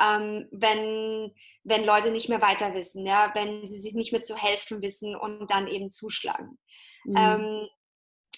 [0.00, 1.32] ähm, wenn,
[1.64, 5.14] wenn Leute nicht mehr weiter wissen, ja, wenn sie sich nicht mehr zu helfen wissen
[5.14, 6.58] und dann eben zuschlagen.
[7.04, 7.14] Mhm.
[7.16, 7.68] Ähm,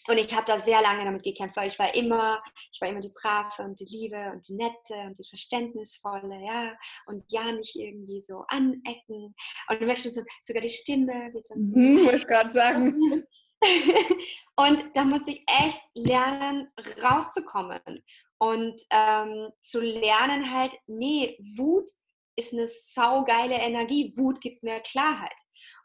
[0.08, 3.00] und ich habe da sehr lange damit gekämpft, weil ich war immer, ich war immer
[3.00, 6.72] die Brave und die Liebe und die Nette und die Verständnisvolle, ja,
[7.06, 9.34] und ja nicht irgendwie so anecken.
[9.68, 11.76] Und du merkst schon, sogar die Stimme wird dann so.
[11.76, 13.24] Mhm, muss gerade sagen.
[14.56, 16.68] und da musste ich echt lernen,
[17.02, 18.02] rauszukommen
[18.38, 21.88] und ähm, zu lernen halt, nee, Wut
[22.34, 24.12] ist eine saugeile Energie.
[24.16, 25.36] Wut gibt mir Klarheit.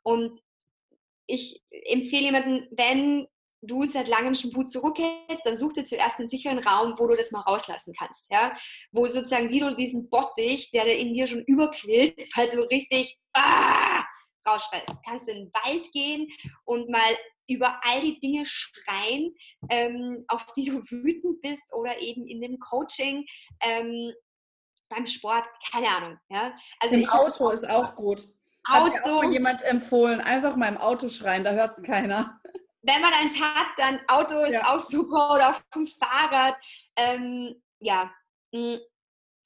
[0.02, 0.40] Und
[1.28, 3.28] ich empfehle jemanden, wenn
[3.62, 7.16] du seit langem schon Wut zurückhältst, dann such dir zuerst einen sicheren Raum, wo du
[7.16, 8.30] das mal rauslassen kannst.
[8.32, 8.56] Ja?
[8.92, 14.04] Wo sozusagen wie du diesen Bottich, der in dir schon überquillt, weil so richtig ah,
[14.48, 14.92] rausschreist.
[15.06, 16.28] Kannst du in den Wald gehen
[16.66, 17.18] und mal
[17.50, 19.34] über all die Dinge schreien,
[19.70, 23.26] ähm, auf die du wütend bist oder eben in dem Coaching,
[23.62, 24.12] ähm,
[24.90, 26.18] beim Sport, keine Ahnung.
[26.30, 26.54] Ja?
[26.80, 28.22] Also Im Auto ist auch gut.
[28.70, 28.86] Auto.
[28.86, 32.37] Hat mir auch jemand empfohlen, einfach mal im Auto schreien, da hört es keiner
[32.88, 34.74] wenn man eins hat, dann Auto ist ja.
[34.74, 36.58] auch super oder auf dem Fahrrad.
[36.96, 38.12] Ähm, ja,
[38.54, 38.80] hm,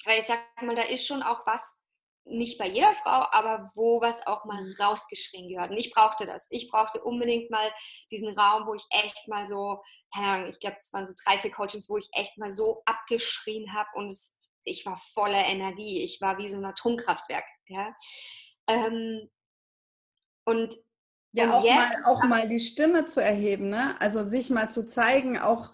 [0.05, 1.81] weil ich sag mal, da ist schon auch was,
[2.25, 5.71] nicht bei jeder Frau, aber wo was auch mal rausgeschrien gehört.
[5.71, 6.47] Und ich brauchte das.
[6.51, 7.73] Ich brauchte unbedingt mal
[8.11, 9.81] diesen Raum, wo ich echt mal so,
[10.13, 12.83] keine Ahnung, ich glaube, es waren so drei, vier Coachings, wo ich echt mal so
[12.85, 16.03] abgeschrien habe und es, ich war voller Energie.
[16.03, 17.45] Ich war wie so ein Atomkraftwerk.
[17.65, 17.95] Ja?
[18.67, 19.29] Ähm,
[20.45, 20.75] und
[21.33, 23.95] ja, auch, mal, auch mal die Stimme zu erheben, ne?
[23.99, 25.71] Also sich mal zu zeigen, auch,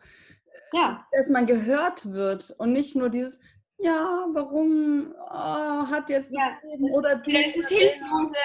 [0.74, 1.06] ja.
[1.12, 3.40] dass man gehört wird und nicht nur dieses,
[3.80, 8.36] ja, warum oh, hat jetzt ja, das Leben oder ist Hilflose.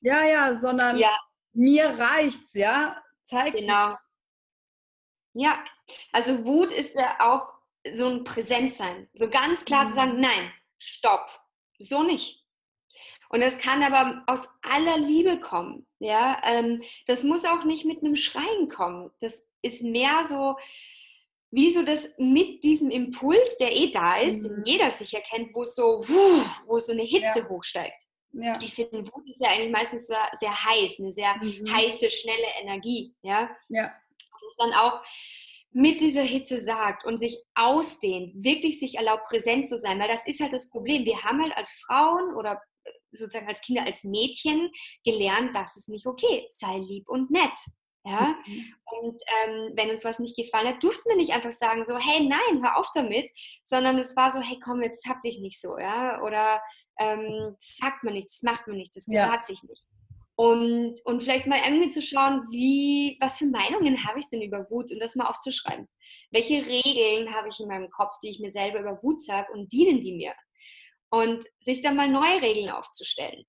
[0.00, 1.14] Ja, ja, sondern ja.
[1.52, 3.02] mir reicht's, ja.
[3.24, 3.94] Zeig Genau.
[5.34, 5.62] Ja,
[6.12, 7.54] also Wut ist ja auch
[7.92, 9.08] so ein Präsenzsein.
[9.14, 9.88] So ganz klar mhm.
[9.88, 11.26] zu sagen, nein, stopp.
[11.78, 12.44] So nicht.
[13.28, 15.86] Und das kann aber aus aller Liebe kommen.
[15.98, 19.10] Ja, ähm, das muss auch nicht mit einem Schreien kommen.
[19.20, 20.56] Das ist mehr so,
[21.50, 24.42] wie so das mit diesem Impuls, der eh da ist, mhm.
[24.42, 26.04] den jeder sicher kennt, wo so,
[26.66, 27.48] wo so eine Hitze ja.
[27.48, 28.00] hochsteigt.
[28.32, 28.52] Ja.
[28.60, 31.66] Ich finde, Wut ist ja eigentlich meistens sehr, sehr heiß, eine sehr mhm.
[31.70, 33.14] heiße, schnelle Energie.
[33.22, 33.50] Ja.
[33.68, 33.84] ja.
[33.84, 35.00] Und es dann auch
[35.72, 40.26] mit dieser Hitze sagt und sich ausdehnt, wirklich sich erlaubt, präsent zu sein, weil das
[40.26, 41.04] ist halt das Problem.
[41.04, 42.60] Wir haben halt als Frauen oder
[43.10, 44.70] sozusagen als Kinder, als Mädchen
[45.04, 47.52] gelernt, das ist nicht okay, sei lieb und nett.
[48.04, 48.36] Ja?
[48.46, 48.74] Mhm.
[48.84, 52.26] Und ähm, wenn uns was nicht gefallen hat, durften wir nicht einfach sagen, so, hey,
[52.26, 53.30] nein, hör auf damit,
[53.64, 56.62] sondern es war so, hey, komm, jetzt hab dich nicht so, ja, oder
[56.98, 59.40] ähm, das sagt man nicht, das macht man nicht, das ja.
[59.42, 59.84] sich nicht.
[60.36, 64.70] Und, und vielleicht mal irgendwie zu schauen, wie, was für Meinungen habe ich denn über
[64.70, 65.88] Wut und das mal aufzuschreiben.
[66.30, 69.72] Welche Regeln habe ich in meinem Kopf, die ich mir selber über Wut sage und
[69.72, 70.32] dienen die mir?
[71.10, 73.44] Und sich dann mal neue Regeln aufzustellen.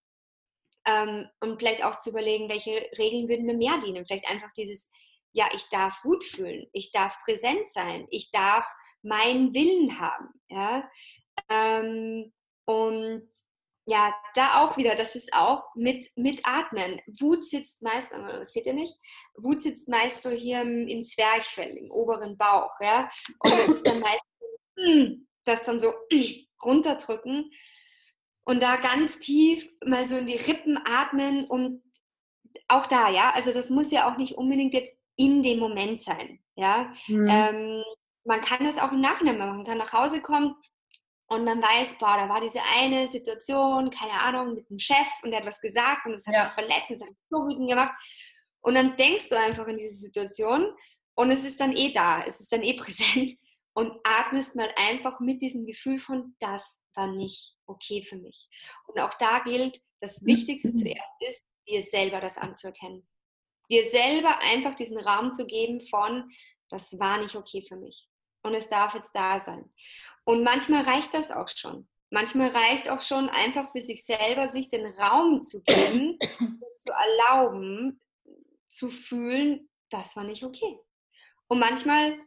[0.87, 4.05] Ähm, und vielleicht auch zu überlegen, welche Regeln würden mir mehr dienen.
[4.05, 4.89] Vielleicht einfach dieses,
[5.33, 8.65] ja, ich darf Wut fühlen, ich darf präsent sein, ich darf
[9.01, 10.29] meinen Willen haben.
[10.49, 10.89] Ja?
[11.49, 12.33] Ähm,
[12.65, 13.29] und
[13.85, 17.01] ja, da auch wieder, das ist auch mit, mit Atmen.
[17.19, 18.95] Wut sitzt meist, das seht ihr nicht,
[19.35, 23.09] Wut sitzt meist so hier im, im Zwerchfell, im oberen Bauch, ja.
[23.39, 24.23] Und das ist dann meist
[25.45, 25.93] das dann so
[26.63, 27.51] runterdrücken
[28.45, 31.83] und da ganz tief mal so in die Rippen atmen und
[32.67, 36.39] auch da, ja, also das muss ja auch nicht unbedingt jetzt in dem Moment sein,
[36.55, 36.93] ja.
[37.07, 37.27] Mhm.
[37.29, 37.83] Ähm,
[38.25, 40.55] man kann das auch im Nachhinein machen, man kann nach Hause kommen,
[41.29, 45.29] und man weiß, boah, da war diese eine Situation, keine Ahnung, mit dem Chef und
[45.29, 46.45] der hat was gesagt und das hat ja.
[46.45, 47.93] mich verletzt, das hat mich so wütend gemacht.
[48.61, 50.73] Und dann denkst du einfach in diese Situation
[51.13, 53.31] und es ist dann eh da, es ist dann eh präsent
[53.73, 58.49] und atmest mal einfach mit diesem Gefühl von, das war nicht okay für mich.
[58.87, 63.07] Und auch da gilt, das Wichtigste zuerst ist, dir selber das anzuerkennen.
[63.69, 66.31] Dir selber einfach diesen Raum zu geben von,
[66.69, 68.09] das war nicht okay für mich.
[68.43, 69.71] Und es darf jetzt da sein.
[70.23, 71.87] Und manchmal reicht das auch schon.
[72.11, 76.17] Manchmal reicht auch schon einfach für sich selber, sich den Raum zu geben,
[76.77, 78.01] zu erlauben,
[78.67, 80.79] zu fühlen, das war nicht okay.
[81.47, 82.19] Und manchmal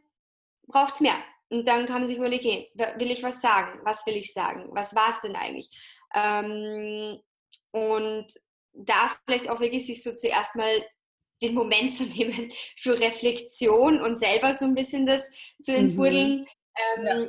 [0.67, 1.17] braucht es mehr.
[1.53, 3.79] Und dann kann man sich überlegen, okay, will ich was sagen?
[3.83, 4.69] Was will ich sagen?
[4.71, 5.69] Was war es denn eigentlich?
[6.15, 7.19] Ähm,
[7.71, 8.27] und
[8.73, 10.83] da vielleicht auch wirklich sich so zuerst mal
[11.41, 15.23] den Moment zu nehmen für Reflexion und selber so ein bisschen das
[15.61, 16.39] zu entwurdeln.
[16.39, 16.47] Mhm.
[16.75, 17.27] Ähm, ja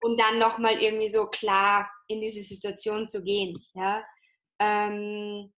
[0.00, 3.62] und dann nochmal irgendwie so klar in diese Situation zu gehen.
[3.74, 4.04] Ja,
[4.58, 5.52] ähm,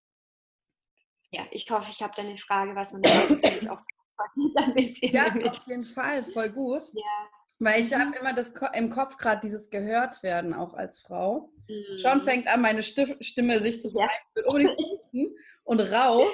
[1.30, 3.80] ja ich hoffe, ich habe deine Frage, was man jetzt auch
[4.56, 5.12] ein bisschen.
[5.12, 5.48] Ja, mit.
[5.48, 6.82] auf jeden Fall, voll gut.
[6.94, 7.30] Ja.
[7.60, 7.96] Weil ich mhm.
[7.96, 11.52] habe immer das im Kopf gerade dieses gehört werden, auch als Frau.
[11.68, 11.98] Mhm.
[11.98, 14.44] Schon fängt an, meine Stimme sich zu zeigen, ja.
[14.46, 16.26] unbedingt und raus.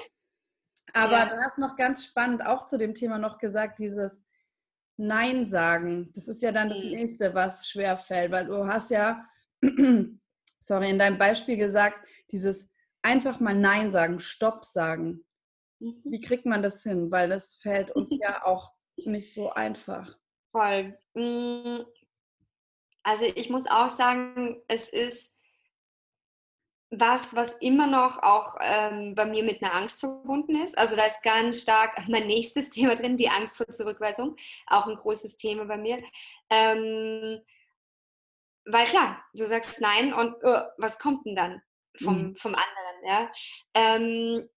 [0.92, 1.26] Aber ja.
[1.26, 4.24] du hast noch ganz spannend auch zu dem Thema noch gesagt, dieses
[4.96, 6.12] Nein sagen.
[6.14, 6.90] Das ist ja dann das mhm.
[6.90, 9.26] nächste, was schwer fällt, weil du hast ja,
[10.60, 12.68] sorry, in deinem Beispiel gesagt, dieses
[13.02, 15.24] einfach mal Nein sagen, Stopp sagen.
[15.80, 16.02] Mhm.
[16.04, 17.10] Wie kriegt man das hin?
[17.10, 20.16] Weil das fällt uns ja auch nicht so einfach.
[20.55, 20.96] Voll.
[21.14, 21.80] Mm.
[23.02, 25.34] Also ich muss auch sagen, es ist
[26.90, 30.78] was, was immer noch auch ähm, bei mir mit einer Angst verbunden ist.
[30.78, 34.36] Also da ist ganz stark mein nächstes Thema drin, die Angst vor Zurückweisung.
[34.68, 36.02] Auch ein großes Thema bei mir.
[36.50, 37.40] Ähm,
[38.64, 41.62] weil klar, du sagst nein und uh, was kommt denn dann
[42.00, 42.36] vom, mhm.
[42.36, 43.05] vom anderen?
[43.05, 43.32] Ja?
[43.74, 44.48] Ähm,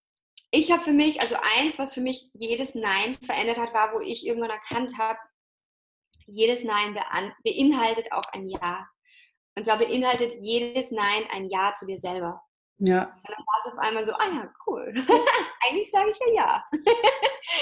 [0.51, 3.99] ich habe für mich, also eins, was für mich jedes Nein verändert hat, war, wo
[3.99, 5.19] ich irgendwann erkannt habe,
[6.27, 6.95] jedes Nein
[7.43, 8.87] beinhaltet auch ein Ja.
[9.57, 12.41] Und zwar beinhaltet jedes Nein ein Ja zu dir selber.
[12.79, 13.05] Ja.
[13.05, 14.93] Und dann war es auf einmal so, ah ja, cool.
[15.67, 16.65] Eigentlich sage ich ja ja.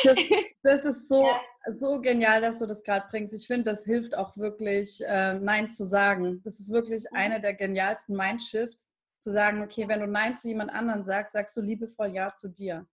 [0.04, 0.18] das,
[0.64, 1.40] das, ist so, ja.
[1.74, 3.34] so genial, dass du das gerade bringst.
[3.34, 6.42] Ich finde, das hilft auch wirklich, äh, Nein zu sagen.
[6.44, 7.18] Das ist wirklich mhm.
[7.18, 11.56] eine der genialsten Mindshifts, zu sagen, okay, wenn du Nein zu jemand anderen sagst, sagst
[11.58, 12.86] du liebevoll Ja zu dir.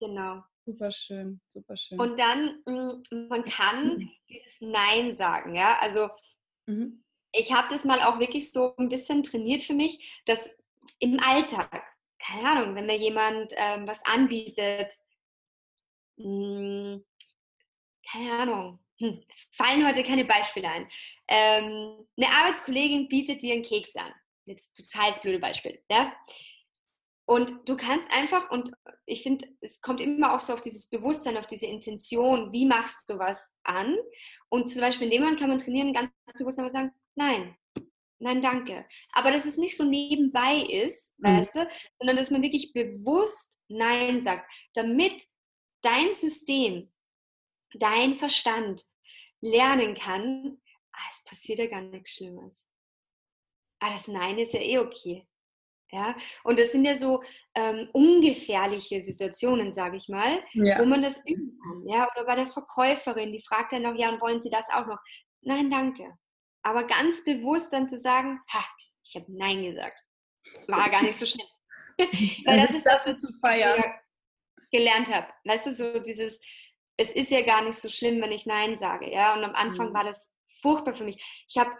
[0.00, 0.42] Genau.
[0.70, 1.98] Super schön, super schön.
[1.98, 4.10] Und dann, mm, man kann mhm.
[4.28, 6.08] dieses Nein sagen, ja, also
[6.66, 7.02] mhm
[7.32, 10.50] ich habe das mal auch wirklich so ein bisschen trainiert für mich, dass
[10.98, 11.84] im Alltag,
[12.18, 14.92] keine Ahnung, wenn mir jemand ähm, was anbietet,
[16.16, 17.04] mh, hm,
[18.10, 20.88] keine Ahnung, hm, fallen heute keine Beispiele ein.
[21.28, 24.12] Ähm, eine Arbeitskollegin bietet dir einen Keks an.
[24.46, 25.80] Jetzt total das blöde Beispiel.
[25.90, 26.12] Ja?
[27.28, 28.70] Und du kannst einfach, und
[29.04, 33.10] ich finde, es kommt immer auch so auf dieses Bewusstsein, auf diese Intention, wie machst
[33.10, 33.98] du was an?
[34.48, 37.54] Und zum Beispiel in dem Moment kann man trainieren, ganz bewusst einfach sagen, nein,
[38.18, 38.88] nein, danke.
[39.12, 41.26] Aber dass es nicht so nebenbei ist, mhm.
[41.26, 41.68] weißt du,
[41.98, 45.22] sondern dass man wirklich bewusst Nein sagt, damit
[45.82, 46.90] dein System,
[47.74, 48.82] dein Verstand
[49.42, 50.62] lernen kann,
[50.92, 52.70] ah, es passiert ja gar nichts Schlimmes.
[53.80, 55.27] Ah, das Nein ist ja eh okay.
[55.90, 56.14] Ja,
[56.44, 57.22] und das sind ja so
[57.54, 60.78] ähm, ungefährliche Situationen, sage ich mal, ja.
[60.78, 61.88] wo man das üben kann.
[61.88, 64.86] Ja, oder bei der Verkäuferin, die fragt dann noch, ja, und wollen Sie das auch
[64.86, 64.98] noch?
[65.40, 66.12] Nein, danke.
[66.62, 68.64] Aber ganz bewusst dann zu sagen, ha,
[69.02, 69.96] ich habe Nein gesagt.
[70.66, 71.46] War gar nicht so schlimm.
[71.98, 73.78] Weil das ist das, was zu feiern.
[73.78, 75.26] ich gelernt habe.
[75.44, 76.40] Weißt du, so dieses,
[76.96, 79.10] es ist ja gar nicht so schlimm, wenn ich Nein sage.
[79.10, 79.94] Ja, und am Anfang mhm.
[79.94, 81.46] war das furchtbar für mich.
[81.48, 81.70] Ich habe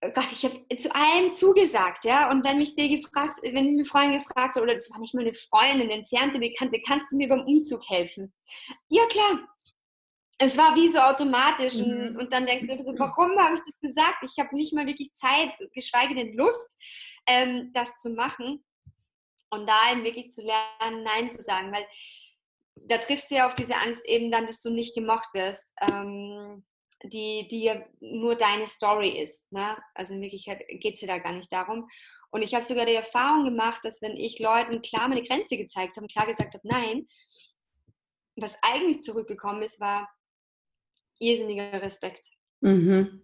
[0.00, 2.30] Gott, ich habe zu allem zugesagt, ja.
[2.30, 5.22] Und wenn mich der gefragt, wenn eine Freundin gefragt hat, oder das war nicht mal
[5.22, 8.32] eine Freundin, eine entfernte Bekannte, kannst du mir beim Umzug helfen?
[8.88, 9.40] Ja, klar.
[10.40, 11.78] Es war wie so automatisch.
[11.78, 11.82] Mhm.
[11.90, 14.22] Und, und, dann denkst du so, warum habe ich das gesagt?
[14.22, 16.78] Ich habe nicht mal wirklich Zeit, geschweige denn Lust,
[17.26, 18.64] ähm, das zu machen.
[19.50, 21.86] Und da eben wirklich zu lernen, Nein zu sagen, weil
[22.86, 25.64] da triffst du ja auf diese Angst eben dann, dass du nicht gemocht wirst.
[25.80, 26.37] Ähm,
[27.04, 29.50] die, die ja nur deine Story ist.
[29.52, 29.76] Ne?
[29.94, 31.88] Also in Wirklichkeit geht es ja da gar nicht darum.
[32.30, 35.96] Und ich habe sogar die Erfahrung gemacht, dass wenn ich Leuten klar meine Grenze gezeigt
[35.96, 37.08] habe klar gesagt habe, nein,
[38.36, 40.08] was eigentlich zurückgekommen ist, war
[41.18, 42.26] irrsinniger Respekt.
[42.60, 43.22] Mhm.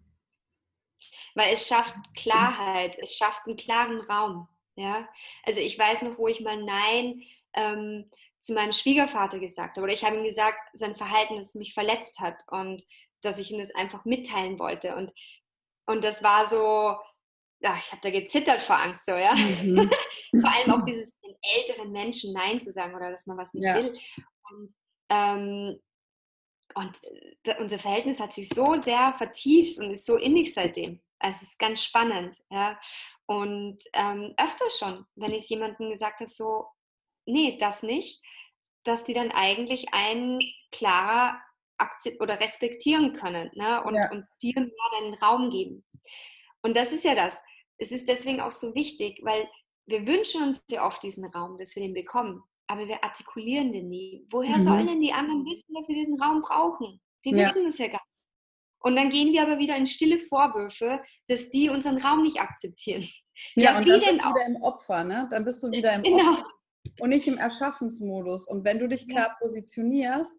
[1.35, 4.49] Weil es schafft Klarheit, es schafft einen klaren Raum.
[4.77, 5.09] Ja?
[5.43, 7.23] Also ich weiß noch, wo ich mal Nein
[7.55, 8.11] ähm,
[8.41, 9.85] zu meinem Schwiegervater gesagt habe.
[9.85, 12.43] Oder ich habe ihm gesagt, sein Verhalten, das mich verletzt hat.
[12.49, 12.83] Und
[13.25, 14.97] dass ich ihm das einfach mitteilen wollte.
[14.97, 15.13] Und,
[15.87, 16.97] und das war so,
[17.61, 19.35] ja, ich habe da gezittert vor Angst, so, ja.
[19.35, 19.91] Mhm.
[20.41, 23.65] vor allem auch dieses den älteren Menschen Nein zu sagen oder dass man was nicht
[23.65, 23.77] ja.
[23.77, 23.99] will.
[24.51, 24.73] Und,
[25.11, 25.81] ähm,
[26.75, 27.01] und
[27.45, 31.01] äh, unser Verhältnis hat sich so sehr vertieft und ist so innig seitdem.
[31.19, 32.79] Also es ist ganz spannend, ja.
[33.27, 36.67] Und ähm, öfter schon, wenn ich jemandem gesagt habe, so,
[37.25, 38.23] nee, das nicht,
[38.85, 41.41] dass die dann eigentlich ein klarer
[42.21, 43.83] oder respektieren können ne?
[43.85, 44.11] und, ja.
[44.11, 45.85] und dir mehr deinen Raum geben.
[46.63, 47.43] Und das ist ja das.
[47.79, 49.49] Es ist deswegen auch so wichtig, weil
[49.87, 53.89] wir wünschen uns ja oft diesen Raum, dass wir den bekommen, aber wir artikulieren den
[53.89, 54.27] nie.
[54.31, 54.65] Woher mhm.
[54.65, 57.01] sollen denn die anderen wissen, dass wir diesen Raum brauchen?
[57.25, 57.49] Die ja.
[57.49, 58.15] wissen es ja gar nicht.
[58.81, 63.09] Und dann gehen wir aber wieder in stille Vorwürfe, dass die unseren Raum nicht akzeptieren.
[63.55, 65.27] Ja, ja und dann bist du wieder im Opfer, ne?
[65.31, 66.33] Dann bist du wieder im genau.
[66.33, 66.45] Opfer
[67.01, 68.47] und nicht im Erschaffensmodus.
[68.47, 70.35] Und wenn du dich klar positionierst,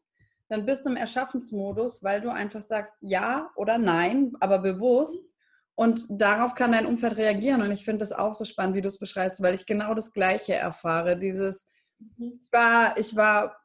[0.48, 5.28] dann bist du im Erschaffensmodus, weil du einfach sagst ja oder nein, aber bewusst.
[5.76, 7.62] Und darauf kann dein Umfeld reagieren.
[7.62, 10.14] Und ich finde das auch so spannend, wie du es beschreibst, weil ich genau das
[10.14, 11.18] Gleiche erfahre.
[11.18, 11.70] Dieses,
[12.00, 12.40] mhm.
[12.42, 13.58] ich war, ich war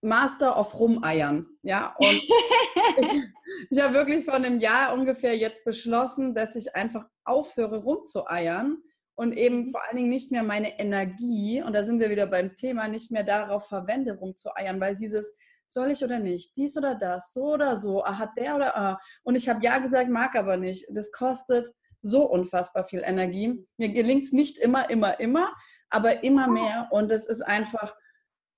[0.00, 1.46] Master of Rumeiern.
[1.62, 2.08] Ja, und
[3.00, 3.22] ich,
[3.70, 8.78] ich habe wirklich vor einem Jahr ungefähr jetzt beschlossen, dass ich einfach aufhöre rumzueiern
[9.16, 9.70] und eben mhm.
[9.70, 13.10] vor allen Dingen nicht mehr meine Energie, und da sind wir wieder beim Thema, nicht
[13.10, 15.34] mehr darauf verwende, rumzueiern, weil dieses,
[15.68, 19.00] soll ich oder nicht, dies oder das, so oder so, ah, hat der oder ah.
[19.22, 20.86] Und ich habe ja gesagt, mag aber nicht.
[20.90, 23.66] Das kostet so unfassbar viel Energie.
[23.76, 25.52] Mir gelingt es nicht immer, immer, immer,
[25.90, 26.88] aber immer mehr.
[26.90, 27.94] Und es ist einfach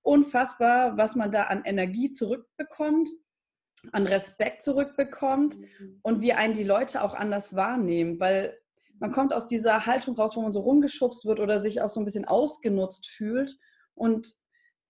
[0.01, 3.09] unfassbar, was man da an Energie zurückbekommt,
[3.91, 5.99] an Respekt zurückbekommt mhm.
[6.03, 8.57] und wie einen die Leute auch anders wahrnehmen, weil
[8.99, 12.01] man kommt aus dieser Haltung raus, wo man so rumgeschubst wird oder sich auch so
[12.01, 13.57] ein bisschen ausgenutzt fühlt.
[13.93, 14.33] Und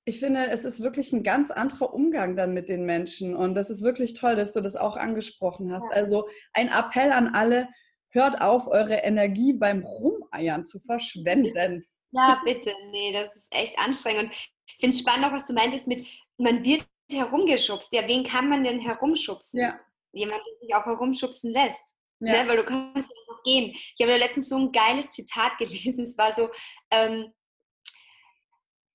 [0.09, 3.35] ich finde, es ist wirklich ein ganz anderer Umgang dann mit den Menschen.
[3.35, 5.85] Und das ist wirklich toll, dass du das auch angesprochen hast.
[5.85, 5.91] Ja.
[5.91, 7.69] Also ein Appell an alle,
[8.09, 11.85] hört auf, eure Energie beim Rumeiern zu verschwenden.
[12.11, 12.73] Ja, bitte.
[12.89, 14.23] Nee, das ist echt anstrengend.
[14.23, 16.07] Und ich finde es spannend auch, was du meintest mit,
[16.39, 17.93] man wird herumgeschubst.
[17.93, 19.59] Ja, wen kann man denn herumschubsen?
[19.59, 19.79] Ja.
[20.13, 21.83] Jemand, der sich auch herumschubsen lässt.
[22.19, 22.41] Ja.
[22.43, 22.49] Ne?
[22.49, 23.75] Weil du kannst einfach gehen.
[23.75, 26.05] Ich habe da letztens so ein geiles Zitat gelesen.
[26.05, 26.49] Es war so,
[26.89, 27.31] ähm,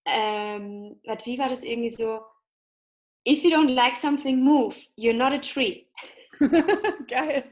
[0.07, 2.21] ähm, wie war das irgendwie so?
[3.27, 4.77] If you don't like something, move.
[4.99, 5.87] You're not a tree.
[7.09, 7.51] Geil.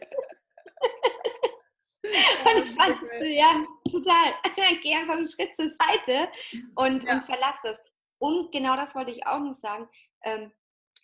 [2.03, 4.35] und ich fand es, ja, total.
[4.83, 6.31] Geh einfach einen Schritt zur Seite
[6.75, 7.15] und, ja.
[7.15, 7.79] und verlass das.
[8.19, 9.89] Und genau das wollte ich auch noch sagen.
[10.25, 10.53] Ähm,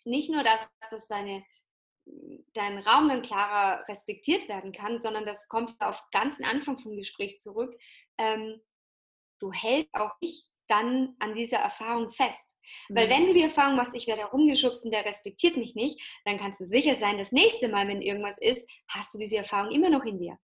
[0.05, 1.43] nicht nur, dass, dass deine,
[2.53, 7.39] dein Raum dann klarer respektiert werden kann, sondern das kommt auf ganzen Anfang vom Gespräch
[7.41, 7.77] zurück.
[8.17, 8.61] Ähm,
[9.39, 12.57] du hältst auch nicht dann an dieser Erfahrung fest.
[12.89, 13.11] Weil mhm.
[13.11, 16.61] wenn du die Erfahrung machst, ich werde herumgeschubst und der respektiert mich nicht, dann kannst
[16.61, 20.05] du sicher sein, das nächste Mal, wenn irgendwas ist, hast du diese Erfahrung immer noch
[20.05, 20.37] in dir.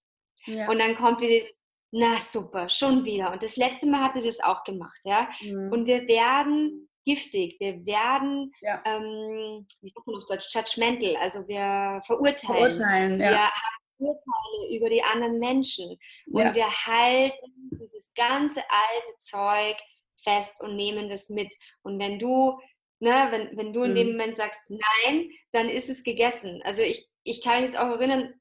[0.45, 0.69] Ja.
[0.69, 1.59] Und dann kommt wieder dieses,
[1.91, 3.31] na super, schon wieder.
[3.31, 5.29] Und das letzte Mal hatte das auch gemacht, ja.
[5.41, 5.71] Mhm.
[5.71, 8.81] Und wir werden giftig, wir werden, ja.
[8.85, 12.71] ähm, wie sagt man auf Deutsch, judgmental, also wir verurteilen.
[12.71, 13.29] Verurteilen, ja.
[13.29, 15.97] Wir haben Urteile über die anderen Menschen.
[16.27, 16.53] Und ja.
[16.53, 19.77] wir halten dieses ganze alte Zeug
[20.23, 21.53] fest und nehmen das mit.
[21.83, 22.59] Und wenn du,
[22.99, 23.95] ne, wenn, wenn du in mhm.
[23.95, 26.61] dem Moment sagst, nein, dann ist es gegessen.
[26.63, 28.33] Also ich, ich kann mich jetzt auch erinnern,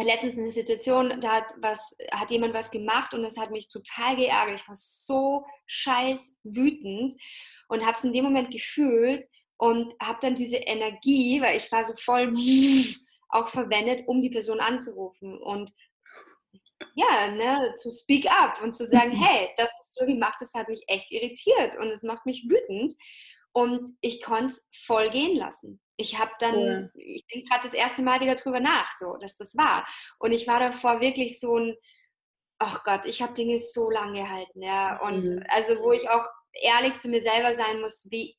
[0.00, 4.16] letztens eine Situation, da hat, was, hat jemand was gemacht und das hat mich total
[4.16, 4.60] geärgert.
[4.60, 7.12] Ich war so scheiß wütend
[7.68, 9.24] und habe es in dem Moment gefühlt
[9.58, 12.32] und habe dann diese Energie, weil ich war so voll
[13.28, 15.70] auch verwendet, um die Person anzurufen und
[16.94, 20.68] ja, ne, zu speak up und zu sagen, hey, das, was du gemacht hast, hat
[20.68, 22.94] mich echt irritiert und es macht mich wütend.
[23.54, 25.78] Und ich konnte es voll gehen lassen.
[25.98, 26.90] Ich habe dann, cool.
[26.94, 29.86] ich denke gerade das erste Mal wieder drüber nach, so, dass das war.
[30.18, 31.76] Und ich war davor wirklich so ein,
[32.58, 35.00] ach Gott, ich habe Dinge so lange gehalten, ja.
[35.02, 35.44] Und mhm.
[35.48, 36.24] also, wo ich auch
[36.54, 38.36] ehrlich zu mir selber sein muss, wie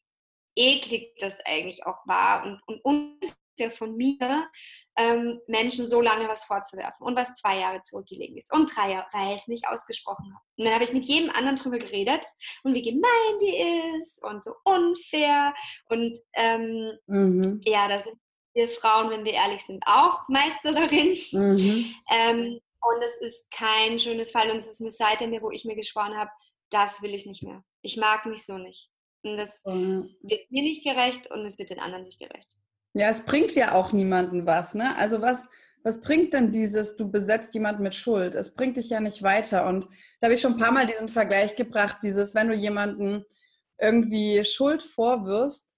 [0.56, 3.20] eklig das eigentlich auch war und, und
[3.54, 4.50] unfair von mir,
[4.98, 9.08] ähm, Menschen so lange was vorzuwerfen und was zwei Jahre zurückgelegen ist und drei Jahre,
[9.12, 10.44] weil ich es nicht ausgesprochen habe.
[10.58, 12.24] Und dann habe ich mit jedem anderen drüber geredet
[12.64, 15.54] und wie gemein die ist und so unfair
[15.90, 17.62] und ähm, mhm.
[17.66, 18.18] ja, da sind
[18.54, 21.18] wir Frauen, wenn wir ehrlich sind, auch Meister darin.
[21.32, 21.96] Mhm.
[22.12, 25.66] Ähm, und es ist kein schönes Fall und es ist eine Seite mir, wo ich
[25.66, 26.30] mir geschworen habe,
[26.70, 27.64] das will ich nicht mehr.
[27.82, 28.90] Ich mag mich so nicht.
[29.24, 30.16] Und das mhm.
[30.22, 32.58] wird mir nicht gerecht und es wird den anderen nicht gerecht.
[32.94, 34.96] Ja, es bringt ja auch niemanden was, ne?
[34.98, 35.48] Also was,
[35.84, 38.36] was bringt denn dieses, du besetzt jemanden mit Schuld?
[38.36, 39.68] Es bringt dich ja nicht weiter.
[39.68, 39.86] Und
[40.20, 43.26] da habe ich schon ein paar Mal diesen Vergleich gebracht, dieses, wenn du jemanden
[43.80, 45.78] irgendwie Schuld vorwirfst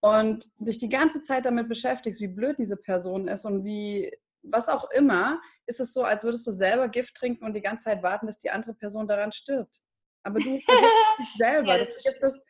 [0.00, 4.68] und dich die ganze Zeit damit beschäftigst, wie blöd diese Person ist und wie, was
[4.68, 8.02] auch immer, ist es so, als würdest du selber Gift trinken und die ganze Zeit
[8.02, 9.82] warten, dass die andere Person daran stirbt.
[10.22, 10.68] Aber du vergisst
[11.18, 11.76] dich selber.
[11.76, 12.42] ja, das, das ist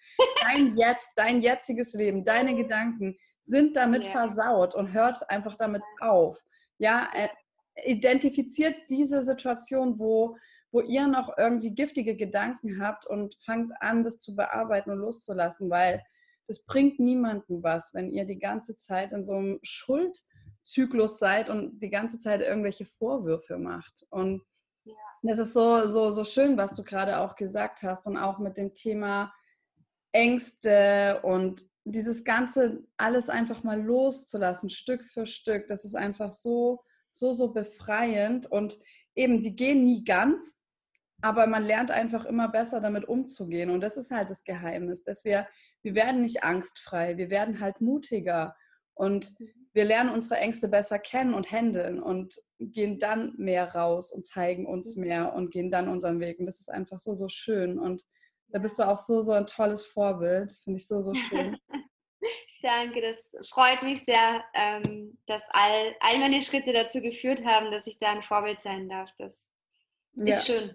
[0.42, 3.16] dein Jetzt, dein jetziges Leben, deine Gedanken
[3.48, 4.10] sind damit ja.
[4.10, 6.40] versaut und hört einfach damit auf.
[6.78, 7.28] Ja, äh,
[7.84, 10.36] identifiziert diese Situation, wo,
[10.70, 15.70] wo ihr noch irgendwie giftige Gedanken habt und fangt an, das zu bearbeiten und loszulassen,
[15.70, 16.02] weil
[16.46, 21.80] es bringt niemandem was, wenn ihr die ganze Zeit in so einem Schuldzyklus seid und
[21.80, 24.06] die ganze Zeit irgendwelche Vorwürfe macht.
[24.10, 24.42] Und
[24.84, 24.94] ja.
[25.22, 28.56] das ist so, so, so schön, was du gerade auch gesagt hast und auch mit
[28.56, 29.32] dem Thema
[30.12, 31.62] Ängste und
[31.92, 37.52] dieses Ganze alles einfach mal loszulassen, Stück für Stück, das ist einfach so, so, so
[37.52, 38.46] befreiend.
[38.46, 38.78] Und
[39.14, 40.58] eben, die gehen nie ganz,
[41.20, 43.70] aber man lernt einfach immer besser damit umzugehen.
[43.70, 45.48] Und das ist halt das Geheimnis, dass wir,
[45.82, 48.54] wir werden nicht angstfrei, wir werden halt mutiger.
[48.94, 49.34] Und
[49.72, 54.66] wir lernen unsere Ängste besser kennen und handeln und gehen dann mehr raus und zeigen
[54.66, 56.40] uns mehr und gehen dann unseren Weg.
[56.40, 57.78] Und das ist einfach so, so schön.
[57.78, 58.04] Und
[58.50, 60.52] da bist du auch so, so ein tolles Vorbild.
[60.64, 61.56] Finde ich so, so schön.
[62.62, 67.86] Danke, das freut mich sehr, ähm, dass all, all meine Schritte dazu geführt haben, dass
[67.86, 69.10] ich da ein Vorbild sein darf.
[69.16, 69.48] Das
[70.14, 70.74] ist schön.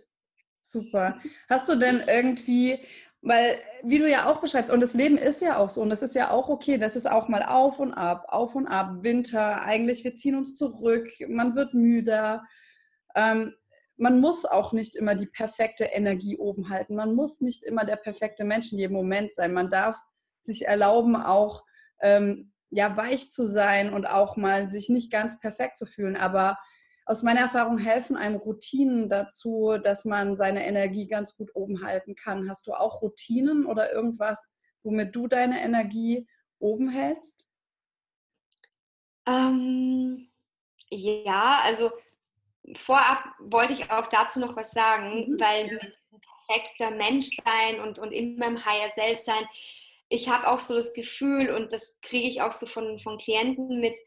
[0.64, 1.20] Super.
[1.50, 2.80] Hast du denn irgendwie,
[3.22, 6.02] weil wie du ja auch beschreibst, und das Leben ist ja auch so, und das
[6.02, 9.62] ist ja auch okay, das ist auch mal auf und ab, auf und ab, Winter,
[9.62, 12.44] eigentlich, wir ziehen uns zurück, man wird müder.
[13.14, 13.54] Ähm,
[13.98, 16.96] man muss auch nicht immer die perfekte Energie oben halten.
[16.96, 19.54] Man muss nicht immer der perfekte Mensch in jedem Moment sein.
[19.54, 19.98] Man darf
[20.42, 21.64] sich erlauben, auch
[22.02, 26.18] ähm, ja, weich zu sein und auch mal sich nicht ganz perfekt zu fühlen.
[26.18, 26.58] Aber
[27.06, 32.16] aus meiner Erfahrung helfen einem Routinen dazu, dass man seine Energie ganz gut oben halten
[32.16, 32.50] kann.
[32.50, 34.50] Hast du auch Routinen oder irgendwas,
[34.84, 36.28] womit du deine Energie
[36.60, 37.46] oben hältst?
[39.28, 40.30] Ähm,
[40.90, 41.92] ja, also
[42.78, 45.40] vorab wollte ich auch dazu noch was sagen, mhm.
[45.40, 49.46] weil mit diesem perfekter Mensch sein und, und immer im Higher Self sein,
[50.10, 53.80] ich habe auch so das Gefühl, und das kriege ich auch so von, von Klienten
[53.80, 53.98] mit,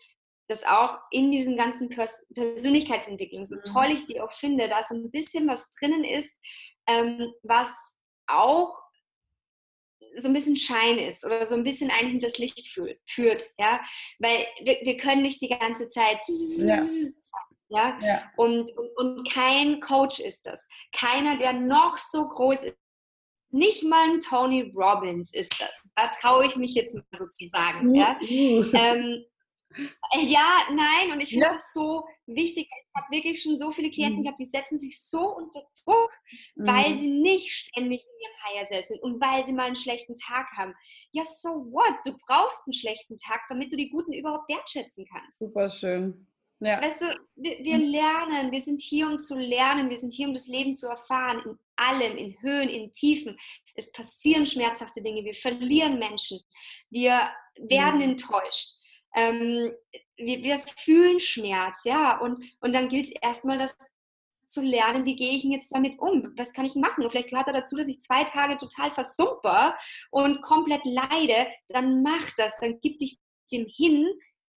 [0.49, 3.73] dass auch in diesen ganzen Pers Persönlichkeitsentwicklungen, so mhm.
[3.73, 6.33] toll ich die auch finde, da so ein bisschen was drinnen ist,
[6.87, 7.69] ähm, was
[8.29, 8.81] auch
[10.19, 13.81] so ein bisschen Schein ist oder so ein bisschen einen hinters Licht führt, führt ja,
[14.19, 16.21] weil wir, wir können nicht die ganze Zeit
[16.57, 16.87] ja.
[17.69, 17.99] Ja?
[18.01, 18.23] ja.
[18.37, 20.65] Und, und, und kein Coach ist das.
[20.93, 22.77] Keiner, der noch so groß ist.
[23.51, 25.71] Nicht mal ein Tony Robbins ist das.
[25.95, 27.95] Da traue ich mich jetzt mal sozusagen.
[27.95, 29.25] Ja, ähm,
[29.77, 31.53] äh, ja nein, und ich finde ja.
[31.53, 32.69] das so wichtig.
[32.69, 34.25] Ich habe wirklich schon so viele Klienten mhm.
[34.25, 36.11] gehabt, die setzen sich so unter Druck,
[36.57, 36.67] mhm.
[36.67, 40.17] weil sie nicht ständig in ihrem Higher Self sind und weil sie mal einen schlechten
[40.17, 40.75] Tag haben.
[41.13, 41.97] Ja, so what?
[42.05, 45.39] Du brauchst einen schlechten Tag, damit du die Guten überhaupt wertschätzen kannst.
[45.39, 46.27] Super schön.
[46.61, 46.83] Ja.
[46.83, 50.33] Weißt du, wir, wir, lernen, wir sind hier, um zu lernen, wir sind hier, um
[50.33, 53.39] das Leben zu erfahren, in allem, in Höhen, in Tiefen.
[53.75, 56.41] Es passieren schmerzhafte Dinge, wir verlieren Menschen,
[56.89, 57.29] wir
[57.59, 58.11] werden mhm.
[58.11, 58.73] enttäuscht.
[59.15, 59.73] Ähm,
[60.17, 63.77] wir, wir, fühlen Schmerz, ja, und, und dann gilt es erstmal, das
[64.47, 66.33] zu lernen, wie gehe ich jetzt damit um?
[66.37, 67.05] Was kann ich machen?
[67.05, 69.77] Und vielleicht gehört da dazu, dass ich zwei Tage total versumper
[70.11, 71.49] und komplett leide.
[71.69, 73.19] Dann mach das, dann gib dich
[73.51, 74.09] dem hin,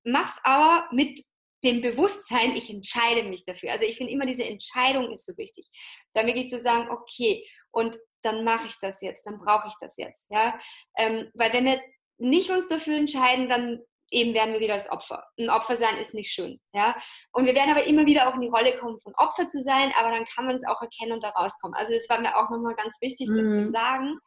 [0.04, 1.20] mach's aber mit
[1.64, 3.72] dem Bewusstsein, ich entscheide mich dafür.
[3.72, 5.68] Also ich finde immer, diese Entscheidung ist so wichtig.
[6.14, 9.98] Da wirklich zu sagen, okay, und dann mache ich das jetzt, dann brauche ich das
[9.98, 10.30] jetzt.
[10.32, 10.58] Ja?
[10.98, 11.82] Ähm, weil wenn wir
[12.18, 13.80] nicht uns dafür entscheiden, dann
[14.12, 15.24] eben werden wir wieder das Opfer.
[15.38, 16.60] Ein Opfer sein ist nicht schön.
[16.74, 16.96] Ja?
[17.32, 19.94] Und wir werden aber immer wieder auch in die Rolle kommen, von Opfer zu sein,
[19.98, 21.76] aber dann kann man es auch erkennen und da rauskommen.
[21.76, 23.70] Also das war mir auch nochmal ganz wichtig, das zu mhm.
[23.70, 24.20] sagen.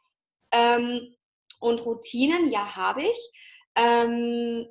[0.51, 1.15] Ähm,
[1.59, 3.31] und Routinen, ja, habe ich.
[3.75, 4.67] Ähm,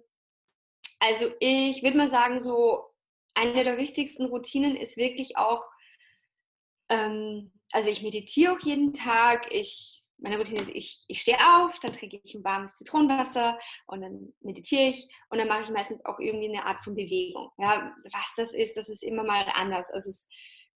[1.03, 2.85] also ich würde mal sagen, so
[3.35, 5.65] eine der wichtigsten Routinen ist wirklich auch,
[6.89, 11.81] ähm, also ich meditiere auch jeden Tag, ich meine Routine ist, ich, ich stehe auf,
[11.81, 16.05] dann trinke ich ein warmes Zitronenwasser und dann meditiere ich und dann mache ich meistens
[16.05, 17.51] auch irgendwie eine Art von Bewegung.
[17.59, 19.91] Ja, was das ist, das ist immer mal anders.
[19.91, 20.29] Also es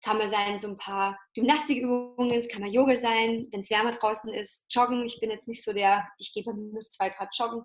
[0.02, 3.90] kann mal sein, so ein paar Gymnastikübungen, es kann mal Yoga sein, wenn es wärmer
[3.90, 5.04] draußen ist, Joggen.
[5.04, 7.64] Ich bin jetzt nicht so der, ich gehe bei minus zwei Grad Joggen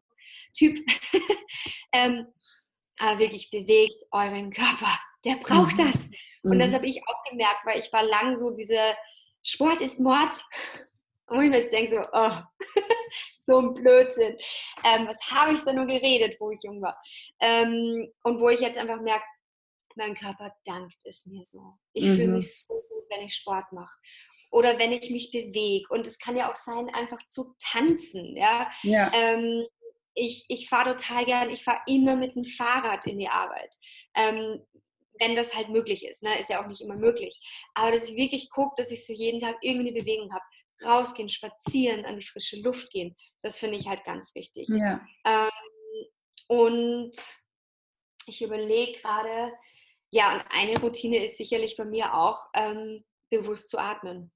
[0.53, 0.77] Typ.
[1.93, 2.27] ähm,
[2.99, 4.99] aber wirklich bewegt euren Körper.
[5.25, 5.87] Der braucht mhm.
[5.87, 6.09] das.
[6.43, 6.59] Und mhm.
[6.59, 8.95] das habe ich auch gemerkt, weil ich war lang so diese
[9.43, 10.31] Sport ist Mord
[11.27, 12.31] und ich mir jetzt denke, so, oh,
[13.39, 14.37] so ein Blödsinn.
[14.83, 16.99] Ähm, was habe ich da nur geredet, wo ich jung war?
[17.39, 19.25] Ähm, und wo ich jetzt einfach merke,
[19.95, 21.77] mein Körper dankt es mir so.
[21.93, 22.15] Ich mhm.
[22.15, 23.97] fühle mich so gut, wenn ich Sport mache.
[24.51, 25.85] Oder wenn ich mich bewege.
[25.89, 28.35] Und es kann ja auch sein, einfach zu tanzen.
[28.35, 28.71] Ja.
[28.81, 29.11] ja.
[29.13, 29.65] Ähm,
[30.13, 33.75] ich, ich fahre total gern, ich fahre immer mit dem Fahrrad in die Arbeit.
[34.15, 34.61] Ähm,
[35.19, 36.23] wenn das halt möglich ist.
[36.23, 36.39] Ne?
[36.39, 37.39] Ist ja auch nicht immer möglich.
[37.73, 40.43] Aber dass ich wirklich gucke, dass ich so jeden Tag irgendwie eine Bewegung habe
[40.83, 43.15] rausgehen, spazieren, an die frische Luft gehen.
[43.41, 44.67] Das finde ich halt ganz wichtig.
[44.69, 45.05] Ja.
[45.25, 45.49] Ähm,
[46.47, 47.11] und
[48.25, 49.51] ich überlege gerade,
[50.11, 54.31] ja, und eine Routine ist sicherlich bei mir auch, ähm, bewusst zu atmen.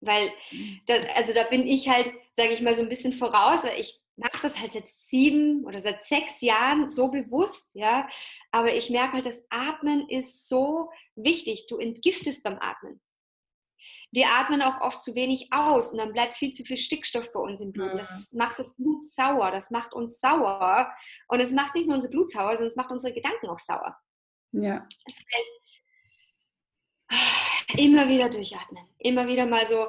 [0.00, 0.80] Weil, mhm.
[0.86, 4.00] das, also da bin ich halt, sage ich mal, so ein bisschen voraus, weil ich
[4.16, 8.08] mache das halt seit sieben oder seit sechs Jahren so bewusst, ja.
[8.52, 11.66] Aber ich merke halt, das Atmen ist so wichtig.
[11.68, 13.00] Du entgiftest beim Atmen
[14.14, 17.40] wir atmen auch oft zu wenig aus und dann bleibt viel zu viel Stickstoff bei
[17.40, 17.94] uns im Blut.
[17.94, 17.98] Mhm.
[17.98, 20.92] Das macht das Blut sauer, das macht uns sauer
[21.28, 23.96] und es macht nicht nur unser Blut sauer, sondern es macht unsere Gedanken auch sauer.
[24.52, 24.86] Ja.
[25.04, 25.50] Das heißt,
[27.76, 29.88] immer wieder durchatmen, immer wieder mal so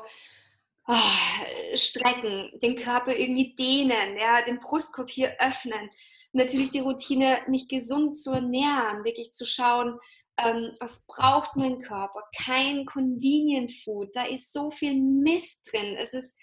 [0.87, 5.89] oh, strecken, den Körper irgendwie dehnen, ja, den Brustkorb hier öffnen.
[6.33, 9.99] natürlich die Routine, mich gesund zu ernähren, wirklich zu schauen,
[10.37, 12.21] ähm, was braucht mein Körper?
[12.43, 14.09] Kein Convenient Food.
[14.13, 15.95] Da ist so viel Mist drin.
[15.97, 16.35] Es ist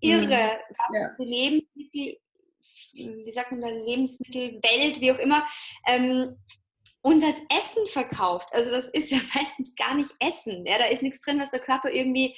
[0.00, 0.76] irre, mhm.
[0.78, 1.08] was ja.
[1.18, 2.18] die Lebensmittel,
[2.92, 5.46] wie sagt man das, Lebensmittelwelt, wie auch immer,
[5.86, 6.36] ähm,
[7.02, 8.48] uns als Essen verkauft.
[8.52, 10.66] Also das ist ja meistens gar nicht Essen.
[10.66, 10.78] Ja?
[10.78, 12.34] Da ist nichts drin, was der Körper irgendwie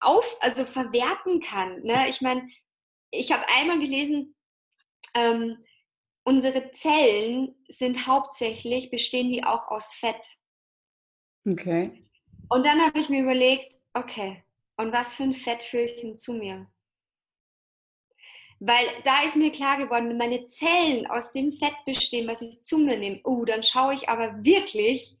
[0.00, 1.82] auf, also verwerten kann.
[1.82, 2.08] Ne?
[2.08, 2.48] Ich meine,
[3.10, 4.34] ich habe einmal gelesen,
[5.14, 5.64] ähm,
[6.24, 10.24] unsere Zellen sind hauptsächlich, bestehen die auch aus Fett.
[11.46, 12.04] Okay.
[12.50, 14.42] Und dann habe ich mir überlegt, okay,
[14.76, 16.66] und was für ein Fett führe ich denn zu mir?
[18.60, 22.62] Weil da ist mir klar geworden, wenn meine Zellen aus dem Fett bestehen, was ich
[22.62, 25.16] zu mir nehme, uh, dann schaue ich aber wirklich,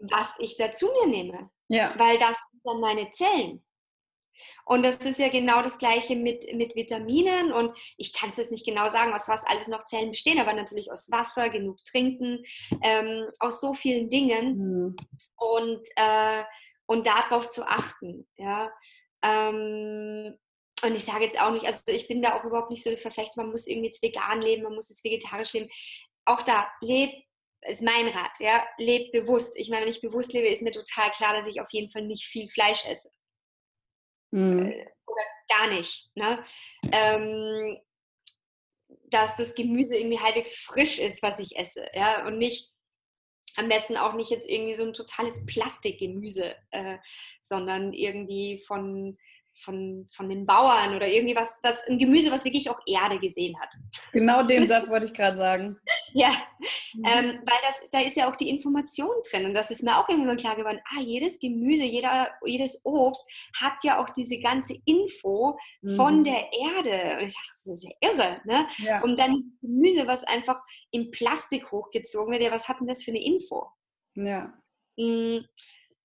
[0.00, 1.50] was ich da zu mir nehme.
[1.68, 1.94] Ja.
[1.98, 3.64] Weil das sind dann meine Zellen.
[4.64, 7.52] Und das ist ja genau das Gleiche mit, mit Vitaminen.
[7.52, 10.52] Und ich kann es jetzt nicht genau sagen, aus was alles noch Zellen bestehen, aber
[10.52, 12.44] natürlich aus Wasser, genug trinken,
[12.82, 14.56] ähm, aus so vielen Dingen.
[14.58, 14.96] Mhm.
[15.36, 16.44] Und, äh,
[16.86, 18.28] und darauf zu achten.
[18.36, 18.72] Ja.
[19.22, 20.36] Ähm,
[20.84, 23.36] und ich sage jetzt auch nicht, also ich bin da auch überhaupt nicht so verfecht,
[23.36, 25.70] man muss irgendwie jetzt vegan leben, man muss jetzt vegetarisch leben.
[26.24, 27.14] Auch da, lebt
[27.64, 29.56] ist mein Rat, ja, lebt bewusst.
[29.56, 32.02] Ich meine, wenn ich bewusst lebe, ist mir total klar, dass ich auf jeden Fall
[32.02, 33.10] nicht viel Fleisch esse.
[34.32, 34.66] Mhm.
[34.66, 36.10] Äh, oder gar nicht.
[36.14, 36.44] Ne?
[36.90, 37.78] Ähm,
[39.10, 41.86] dass das Gemüse irgendwie halbwegs frisch ist, was ich esse.
[41.94, 42.26] Ja?
[42.26, 42.70] Und nicht,
[43.56, 46.98] am besten auch nicht jetzt irgendwie so ein totales Plastikgemüse, äh,
[47.40, 49.18] sondern irgendwie von
[49.60, 53.58] von, von den Bauern oder irgendwie was, das, ein Gemüse, was wirklich auch Erde gesehen
[53.60, 53.68] hat.
[54.12, 55.78] Genau den Satz wollte ich gerade sagen.
[56.14, 56.30] Ja,
[56.94, 57.04] mhm.
[57.04, 60.08] ähm, weil das, da ist ja auch die Information drin und das ist mir auch
[60.08, 63.24] irgendwann klar geworden, ah, jedes Gemüse, jeder, jedes Obst
[63.58, 65.96] hat ja auch diese ganze Info mhm.
[65.96, 67.18] von der Erde.
[67.18, 68.40] Und ich dachte, das ist ja irre.
[68.44, 68.66] Ne?
[68.78, 69.02] Ja.
[69.02, 73.10] Und dann Gemüse, was einfach in Plastik hochgezogen wird, ja, was hat denn das für
[73.10, 73.66] eine Info?
[74.14, 74.52] Ja.
[74.96, 75.46] Mhm.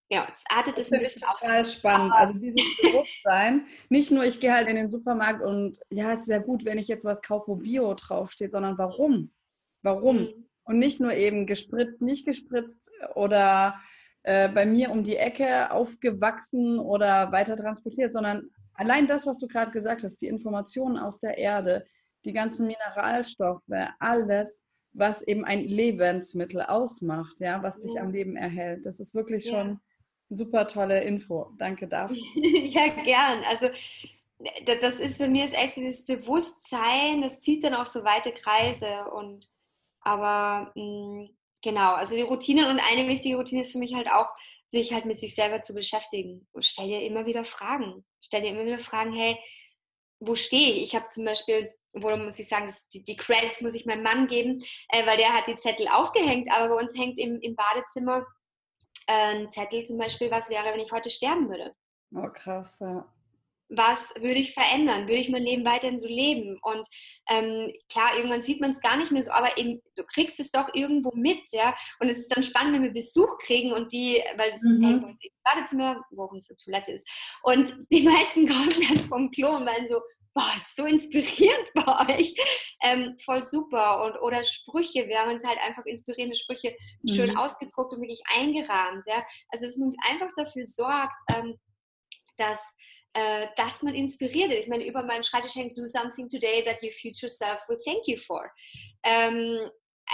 [0.09, 2.13] Ja, es artet das finde ich total spannend.
[2.13, 6.41] Also dieses Bewusstsein, nicht nur ich gehe halt in den Supermarkt und ja, es wäre
[6.41, 9.31] gut, wenn ich jetzt was kaufe, wo Bio draufsteht, sondern warum?
[9.87, 10.17] Warum?
[10.17, 10.45] Mhm.
[10.63, 13.75] Und nicht nur eben gespritzt, nicht gespritzt oder
[14.23, 19.47] äh, bei mir um die Ecke aufgewachsen oder weiter transportiert, sondern allein das, was du
[19.47, 21.85] gerade gesagt hast, die Informationen aus der Erde,
[22.25, 23.61] die ganzen Mineralstoffe,
[23.99, 28.01] alles, was eben ein Lebensmittel ausmacht, ja, was dich ja.
[28.01, 28.85] am Leben erhält.
[28.85, 29.51] Das ist wirklich ja.
[29.51, 29.79] schon
[30.29, 31.51] Super tolle Info.
[31.57, 32.17] Danke dafür.
[32.35, 33.43] ja, gern.
[33.45, 33.67] Also
[34.65, 39.09] das ist für mich ist echt dieses Bewusstsein, das zieht dann auch so weite Kreise
[39.11, 39.49] und
[40.07, 41.29] aber mh, mm,
[41.61, 44.31] genau, also die Routinen und eine wichtige Routine ist für mich halt auch,
[44.69, 46.47] sich halt mit sich selber zu beschäftigen.
[46.53, 48.05] Und stell dir immer wieder Fragen.
[48.21, 49.37] Stell dir immer wieder Fragen, hey,
[50.19, 50.83] wo stehe ich?
[50.83, 54.27] Ich habe zum Beispiel, wo muss ich sagen, die, die Credits muss ich meinem Mann
[54.27, 58.25] geben, äh, weil der hat die Zettel aufgehängt, aber bei uns hängt im, im Badezimmer
[59.07, 61.73] ein Zettel zum Beispiel, was wäre, wenn ich heute sterben würde?
[62.13, 63.05] Oh, krass, ja.
[63.69, 65.03] Was würde ich verändern?
[65.07, 66.57] Würde ich mein Leben weiterhin so leben?
[66.61, 66.87] Und
[67.29, 70.51] ähm, klar, irgendwann sieht man es gar nicht mehr so, aber eben, du kriegst es
[70.51, 71.75] doch irgendwo mit, ja.
[71.99, 74.83] Und es ist dann spannend, wenn wir Besuch kriegen und die, weil das mhm.
[74.83, 77.07] hängt uns im Badezimmer, wo unsere Toilette ist.
[77.43, 80.01] Und die meisten kommen dann vom Klo und meinen so,
[80.37, 82.33] boah, so inspirierend bei euch.
[82.83, 84.05] Ähm, voll super.
[84.05, 87.09] Und, oder Sprüche, wir haben uns halt einfach inspirierende Sprüche mhm.
[87.09, 89.05] schön ausgedruckt und wirklich eingerahmt.
[89.07, 89.25] Ja?
[89.49, 91.57] Also dass man einfach dafür sorgt, ähm,
[92.37, 92.59] dass,
[93.17, 94.59] äh, dass man inspiriert ist.
[94.59, 98.07] Ich meine, über meinem Schreibtisch hängt Do something today that your future self will thank
[98.07, 98.51] you for.
[99.03, 99.57] Ähm,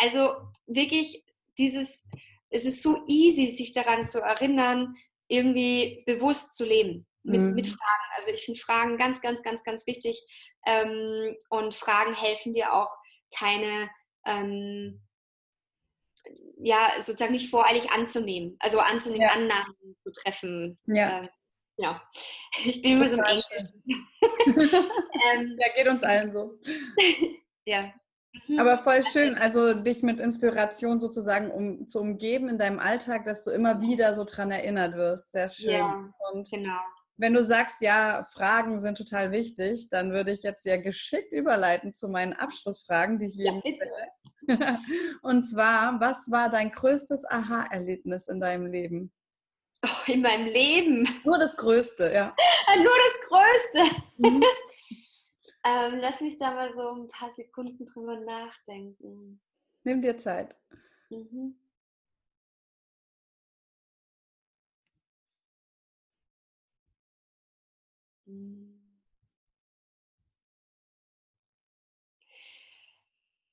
[0.01, 0.35] also
[0.67, 1.21] wirklich
[1.57, 2.07] dieses,
[2.49, 4.95] es ist so easy, sich daran zu erinnern,
[5.27, 7.53] irgendwie bewusst zu leben mit, mhm.
[7.55, 8.09] mit Fragen.
[8.15, 10.23] Also ich finde Fragen ganz, ganz, ganz, ganz wichtig.
[10.65, 12.95] Ähm, und Fragen helfen dir auch
[13.35, 13.89] keine,
[14.25, 15.01] ähm,
[16.57, 18.55] ja, sozusagen nicht voreilig anzunehmen.
[18.59, 19.33] Also anzunehmen, ja.
[19.33, 19.75] Annahmen
[20.05, 20.79] zu treffen.
[20.85, 21.19] Ja.
[21.19, 21.29] Ähm,
[21.77, 22.01] ja.
[22.65, 23.83] Ich bin immer so im Englischen.
[24.45, 26.59] ähm, ja, geht uns allen so.
[27.65, 27.91] ja.
[28.47, 28.59] Mhm.
[28.59, 33.43] Aber voll schön, also dich mit Inspiration sozusagen um, zu umgeben in deinem Alltag, dass
[33.43, 35.31] du immer wieder so dran erinnert wirst.
[35.31, 35.71] Sehr schön.
[35.71, 36.79] Ja, Und genau.
[37.17, 41.93] Wenn du sagst, ja, Fragen sind total wichtig, dann würde ich jetzt ja geschickt überleiten
[41.93, 44.79] zu meinen Abschlussfragen, die ich jedem stelle.
[45.21, 49.11] Und zwar, was war dein größtes Aha-Erlebnis in deinem Leben?
[49.85, 51.07] Oh, in meinem Leben?
[51.23, 52.35] Nur das Größte, ja.
[52.77, 54.01] Nur das Größte.
[54.17, 54.43] Mhm.
[55.65, 59.41] ähm, lass mich da mal so ein paar Sekunden drüber nachdenken.
[59.83, 60.55] Nimm dir Zeit.
[61.09, 61.57] Mhm.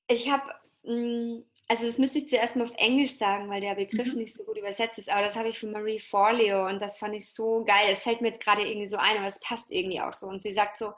[0.07, 0.53] Ich habe,
[0.83, 4.15] hm, also das müsste ich zuerst mal auf Englisch sagen, weil der Begriff mhm.
[4.15, 7.15] nicht so gut übersetzt ist, aber das habe ich von Marie Forleo und das fand
[7.15, 7.87] ich so geil.
[7.89, 10.27] Es fällt mir jetzt gerade irgendwie so ein, aber es passt irgendwie auch so.
[10.27, 10.91] Und sie sagt so,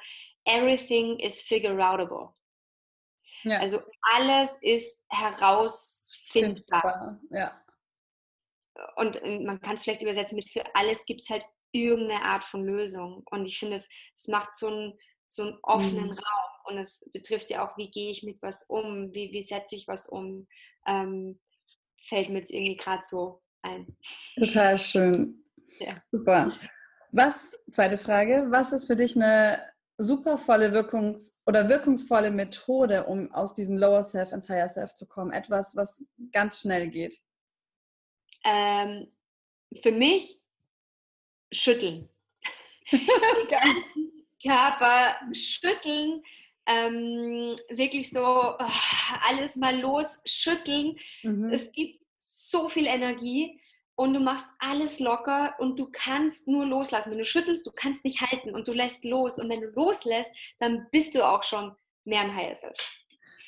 [0.45, 2.33] everything is figure-outable.
[3.43, 3.59] Ja.
[3.59, 3.83] Also
[4.15, 7.19] alles ist herausfindbar.
[7.29, 7.63] Ja.
[8.95, 12.45] Und ähm, man kann es vielleicht übersetzen mit für alles gibt es halt irgendeine Art
[12.45, 13.21] von Lösung.
[13.29, 16.17] Und ich finde, es macht so einen, so einen offenen mhm.
[16.17, 16.52] Raum.
[16.65, 19.87] Und es betrifft ja auch, wie gehe ich mit was um, wie, wie setze ich
[19.87, 20.47] was um.
[20.87, 21.39] Ähm,
[22.07, 23.97] fällt mir jetzt irgendwie gerade so ein.
[24.35, 25.43] Total schön.
[25.79, 25.91] Ja.
[26.11, 26.51] Super.
[27.11, 29.61] Was, zweite Frage, was ist für dich eine
[29.97, 35.07] super volle Wirkungs- oder wirkungsvolle Methode, um aus diesem Lower Self ins Higher Self zu
[35.07, 35.31] kommen?
[35.31, 37.19] Etwas, was ganz schnell geht.
[38.45, 39.11] Ähm,
[39.81, 40.39] für mich
[41.51, 42.09] schütteln.
[42.91, 46.23] Den ganzen Körper schütteln.
[46.65, 48.69] Ähm, wirklich so oh,
[49.29, 50.97] alles mal losschütteln.
[51.23, 51.49] Mhm.
[51.51, 53.59] Es gibt so viel Energie
[53.95, 57.11] und du machst alles locker und du kannst nur loslassen.
[57.11, 59.37] Wenn du schüttelst, du kannst nicht halten und du lässt los.
[59.37, 62.75] Und wenn du loslässt, dann bist du auch schon mehr im Self.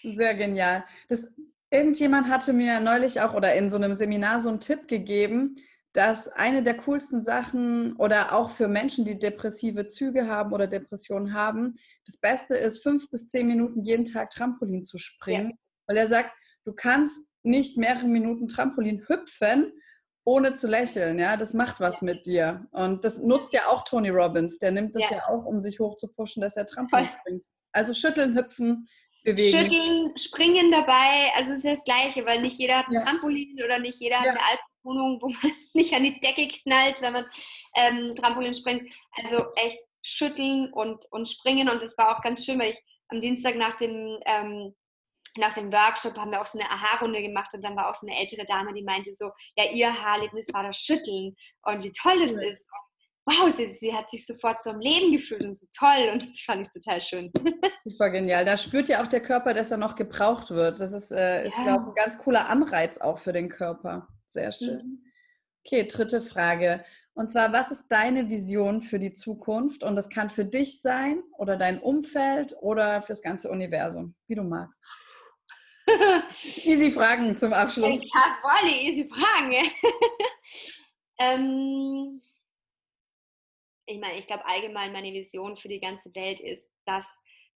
[0.03, 0.85] Sehr genial.
[1.07, 1.31] Das,
[1.71, 5.55] irgendjemand hatte mir neulich auch oder in so einem Seminar so einen Tipp gegeben,
[5.95, 11.33] dass eine der coolsten Sachen oder auch für Menschen, die depressive Züge haben oder Depressionen
[11.33, 11.75] haben,
[12.05, 15.51] das Beste ist, fünf bis zehn Minuten jeden Tag Trampolin zu springen.
[15.51, 15.57] Ja.
[15.87, 16.31] Weil er sagt,
[16.65, 19.71] du kannst nicht mehrere Minuten Trampolin hüpfen
[20.25, 22.05] ohne zu lächeln, ja, das macht was ja.
[22.05, 22.67] mit dir.
[22.71, 24.57] Und das nutzt ja auch Tony Robbins.
[24.57, 27.45] Der nimmt das ja, ja auch, um sich hoch zu pushen, dass er Trampolin springt.
[27.71, 28.85] Also schütteln, hüpfen,
[29.23, 29.57] bewegen.
[29.57, 33.01] Schütteln, springen dabei, also es ist das Gleiche, weil nicht jeder hat ein ja.
[33.01, 34.39] Trampolin oder nicht jeder hat eine
[34.85, 37.25] Altwohnung, wo man nicht an die Decke knallt, wenn man
[37.75, 38.93] ähm, Trampolin springt.
[39.11, 41.69] Also echt schütteln und, und springen.
[41.69, 44.73] Und das war auch ganz schön, weil ich am Dienstag nach dem ähm,
[45.37, 48.07] nach dem Workshop haben wir auch so eine Aha-Runde gemacht und dann war auch so
[48.07, 52.21] eine ältere Dame, die meinte so, ja, ihr Haarlebnis war das Schütteln und wie toll
[52.21, 52.65] das ist.
[53.25, 56.39] wow, sie, sie, hat sich sofort so am Leben gefühlt und so toll und das
[56.39, 57.33] fand ich total schön.
[57.83, 58.45] Super genial.
[58.45, 60.79] Da spürt ja auch der Körper, dass er noch gebraucht wird.
[60.79, 61.63] Das ist, äh, ist ja.
[61.63, 64.07] glaube ich, ein ganz cooler Anreiz auch für den Körper.
[64.35, 64.77] Sehr schön.
[64.77, 65.03] Mhm.
[65.65, 66.83] Okay, dritte Frage.
[67.13, 69.81] Und zwar, was ist deine Vision für die Zukunft?
[69.81, 74.43] Und das kann für dich sein oder dein Umfeld oder fürs ganze Universum, wie du
[74.43, 74.83] magst.
[76.65, 78.01] easy Fragen zum Abschluss.
[78.01, 79.53] Ich habe voll easy Fragen.
[81.19, 82.21] ähm,
[83.85, 87.05] ich meine, ich glaube allgemein meine Vision für die ganze Welt ist, dass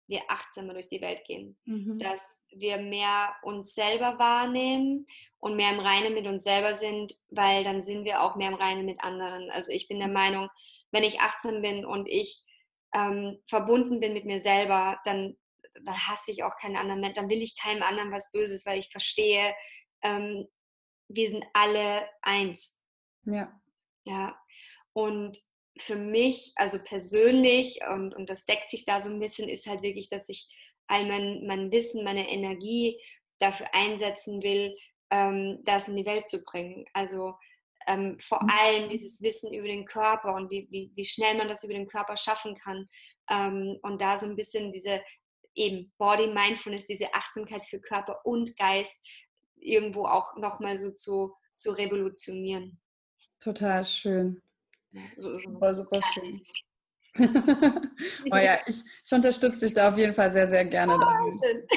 [0.06, 1.98] wir achtsamer durch die Welt gehen, mhm.
[1.98, 2.22] dass
[2.52, 5.06] wir mehr uns selber wahrnehmen
[5.38, 8.54] und mehr im Reinen mit uns selber sind, weil dann sind wir auch mehr im
[8.54, 9.50] Reinen mit anderen.
[9.50, 10.48] Also ich bin der Meinung,
[10.90, 12.42] wenn ich achtsam bin und ich
[12.94, 15.36] ähm, verbunden bin mit mir selber, dann
[15.84, 18.78] dann hasse ich auch keinen anderen Menschen, dann will ich keinem anderen was Böses, weil
[18.78, 19.54] ich verstehe,
[20.02, 20.46] ähm,
[21.08, 22.82] wir sind alle eins.
[23.24, 23.60] Ja.
[24.04, 24.38] Ja.
[24.92, 25.38] Und
[25.78, 29.82] für mich, also persönlich, und, und das deckt sich da so ein bisschen, ist halt
[29.82, 30.48] wirklich, dass ich
[30.90, 33.00] all mein, mein Wissen, meine Energie
[33.38, 34.76] dafür einsetzen will,
[35.10, 36.84] ähm, das in die Welt zu bringen.
[36.92, 37.34] Also
[37.86, 38.50] ähm, vor mhm.
[38.50, 41.86] allem dieses Wissen über den Körper und wie, wie, wie schnell man das über den
[41.86, 42.88] Körper schaffen kann.
[43.30, 45.00] Ähm, und da so ein bisschen diese
[45.54, 48.96] eben Body Mindfulness, diese Achtsamkeit für Körper und Geist
[49.56, 52.80] irgendwo auch nochmal so zu, zu revolutionieren.
[53.40, 54.42] Total schön.
[55.16, 56.42] Super, super schön.
[58.32, 60.94] oh ja, ich, ich, unterstütze dich da auf jeden Fall sehr, sehr gerne.
[60.94, 61.30] Oh,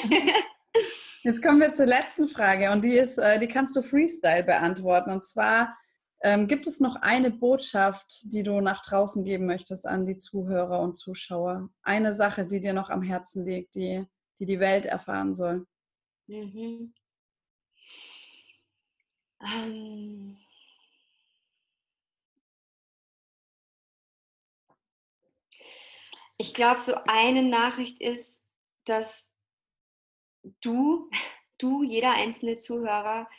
[1.23, 5.09] Jetzt kommen wir zur letzten Frage und die ist, äh, die kannst du Freestyle beantworten.
[5.09, 5.77] Und zwar,
[6.21, 10.81] ähm, gibt es noch eine Botschaft, die du nach draußen geben möchtest an die Zuhörer
[10.81, 11.69] und Zuschauer?
[11.81, 14.05] Eine Sache, die dir noch am Herzen liegt, die
[14.39, 15.65] die, die Welt erfahren soll?
[16.27, 16.93] Mhm.
[19.41, 20.37] Ähm.
[26.43, 28.45] Ich glaube, so eine Nachricht ist,
[28.83, 29.33] dass
[30.59, 31.09] du,
[31.57, 33.29] du, jeder einzelne Zuhörer,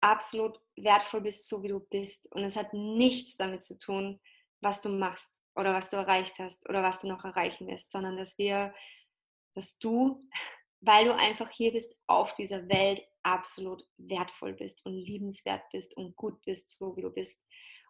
[0.00, 2.32] absolut wertvoll bist, so wie du bist.
[2.32, 4.18] Und es hat nichts damit zu tun,
[4.62, 8.16] was du machst oder was du erreicht hast oder was du noch erreichen wirst, sondern
[8.16, 8.74] dass wir,
[9.54, 10.26] dass du,
[10.80, 16.16] weil du einfach hier bist, auf dieser Welt absolut wertvoll bist und liebenswert bist und
[16.16, 17.44] gut bist, so wie du bist.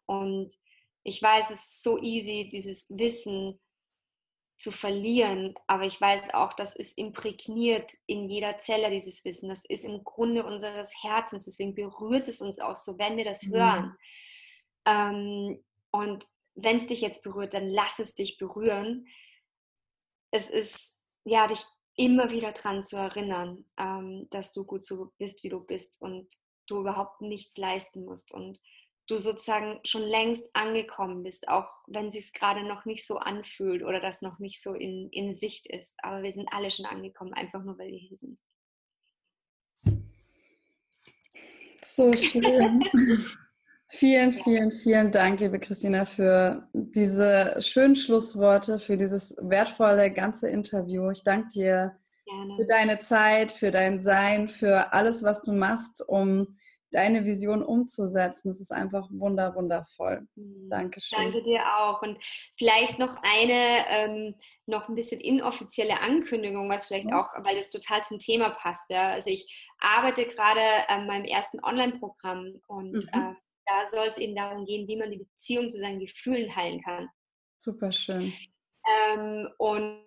[0.06, 0.52] Und
[1.04, 3.60] ich weiß, es ist so easy, dieses Wissen
[4.56, 5.54] zu verlieren.
[5.66, 9.48] Aber ich weiß auch, das ist imprägniert in jeder Zelle, dieses Wissen.
[9.48, 11.44] Das ist im Grunde unseres Herzens.
[11.44, 13.54] Deswegen berührt es uns auch so, wenn wir das mhm.
[13.54, 13.96] hören.
[14.86, 19.06] Ähm, und wenn es dich jetzt berührt, dann lass es dich berühren.
[20.30, 21.64] Es ist, ja, dich
[21.96, 26.28] immer wieder daran zu erinnern, ähm, dass du gut so bist, wie du bist und
[26.66, 28.32] du überhaupt nichts leisten musst.
[28.32, 28.60] Und
[29.06, 33.82] du sozusagen schon längst angekommen bist, auch wenn es sich gerade noch nicht so anfühlt
[33.82, 35.94] oder das noch nicht so in, in Sicht ist.
[36.02, 38.40] Aber wir sind alle schon angekommen, einfach nur weil wir hier sind.
[41.84, 42.82] So schön.
[43.88, 51.10] vielen, vielen, vielen Dank, liebe Christina, für diese schönen Schlussworte, für dieses wertvolle ganze Interview.
[51.10, 52.56] Ich danke dir Gerne.
[52.56, 56.58] für deine Zeit, für dein Sein, für alles, was du machst, um
[56.92, 58.48] deine Vision umzusetzen.
[58.48, 60.26] Das ist einfach wunder, wundervoll.
[60.34, 60.70] Mhm.
[60.70, 61.18] Dankeschön.
[61.18, 62.02] Danke dir auch.
[62.02, 62.18] Und
[62.56, 64.34] vielleicht noch eine, ähm,
[64.66, 67.20] noch ein bisschen inoffizielle Ankündigung, was vielleicht ja.
[67.20, 68.88] auch, weil das total zum Thema passt.
[68.88, 69.10] Ja?
[69.10, 73.08] Also ich arbeite gerade an meinem ersten Online-Programm und mhm.
[73.12, 73.34] äh,
[73.66, 77.08] da soll es eben darum gehen, wie man die Beziehung zu seinen Gefühlen heilen kann.
[77.58, 78.32] Super schön.
[79.12, 80.06] Ähm, und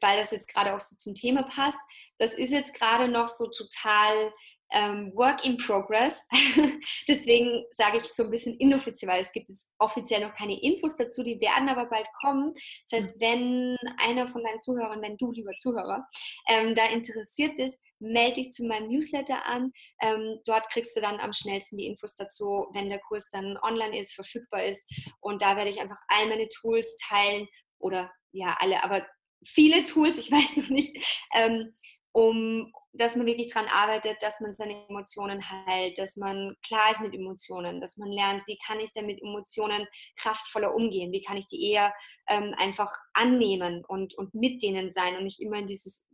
[0.00, 1.78] weil das jetzt gerade auch so zum Thema passt,
[2.18, 4.32] das ist jetzt gerade noch so total
[4.72, 6.26] ähm, Work in Progress.
[7.08, 10.96] Deswegen sage ich so ein bisschen inoffiziell, weil es gibt jetzt offiziell noch keine Infos
[10.96, 12.54] dazu, die werden aber bald kommen.
[12.88, 13.20] Das heißt, mhm.
[13.20, 16.06] wenn einer von deinen Zuhörern, wenn du, lieber Zuhörer,
[16.48, 19.72] ähm, da interessiert bist, melde dich zu meinem Newsletter an.
[20.00, 23.98] Ähm, dort kriegst du dann am schnellsten die Infos dazu, wenn der Kurs dann online
[23.98, 24.82] ist, verfügbar ist.
[25.20, 27.46] Und da werde ich einfach all meine Tools teilen
[27.78, 29.06] oder ja, alle, aber
[29.44, 31.74] viele Tools, ich weiß noch nicht, ähm,
[32.12, 37.00] um dass man wirklich daran arbeitet, dass man seine Emotionen heilt, dass man klar ist
[37.00, 39.86] mit Emotionen, dass man lernt, wie kann ich denn mit Emotionen
[40.16, 41.94] kraftvoller umgehen, wie kann ich die eher
[42.28, 46.04] ähm, einfach annehmen und, und mit denen sein und nicht immer in dieses,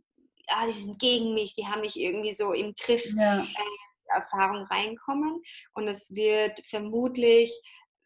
[0.49, 3.41] ah, die sind gegen mich, die haben mich irgendwie so im Griff ja.
[3.41, 5.41] äh, Erfahrung reinkommen.
[5.73, 7.51] Und es wird vermutlich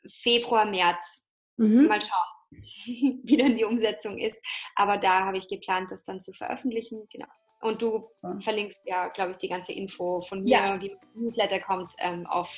[0.10, 1.28] Februar, März
[1.58, 1.88] mhm.
[1.88, 2.62] mal schauen,
[3.24, 4.42] wie dann die Umsetzung ist.
[4.76, 7.08] Aber da habe ich geplant, das dann zu veröffentlichen.
[7.12, 7.28] Genau.
[7.62, 8.38] Und du ja.
[8.42, 10.82] verlinkst ja, glaube ich, die ganze Info von mir, ja.
[10.82, 12.50] wie Newsletter kommt, ähm, auf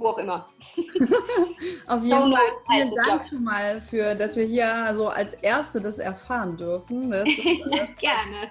[0.00, 0.46] wo auch immer.
[1.86, 2.40] auf jeden Fall.
[2.70, 7.10] Vielen Dank schon mal für, dass wir hier so als Erste das erfahren dürfen.
[7.10, 7.24] Das
[7.98, 8.50] Gerne.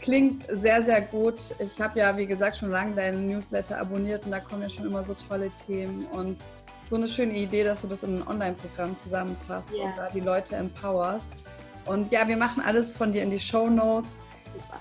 [0.00, 1.34] Klingt sehr, sehr gut.
[1.58, 4.86] Ich habe ja, wie gesagt, schon lange deinen Newsletter abonniert und da kommen ja schon
[4.86, 6.38] immer so tolle Themen und
[6.86, 9.84] so eine schöne Idee, dass du das in ein Online-Programm zusammenfasst yeah.
[9.84, 11.30] und da die Leute empowerst.
[11.88, 14.20] Und ja, wir machen alles von dir in die Show Notes.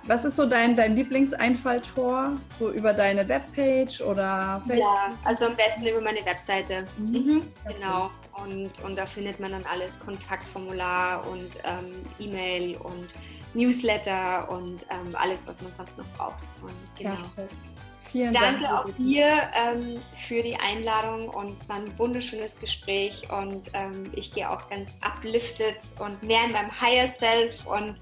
[0.03, 2.35] Was ist so dein, dein Lieblingseinfalltor?
[2.57, 4.79] So über deine Webpage oder Facebook?
[4.79, 6.85] Ja, also am besten über meine Webseite.
[6.97, 7.13] Mhm.
[7.13, 8.09] Mhm, genau.
[8.43, 13.15] Und, und da findet man dann alles, Kontaktformular und ähm, E-Mail und
[13.53, 16.43] Newsletter und ähm, alles, was man sonst noch braucht.
[16.61, 17.15] Und genau.
[17.35, 17.53] Perfekt.
[18.11, 18.73] Vielen Danke Dank.
[18.73, 19.95] auch dir ähm,
[20.27, 24.97] für die Einladung und es war ein wunderschönes Gespräch und ähm, ich gehe auch ganz
[25.01, 27.95] uplifted und mehr in meinem Higher Self und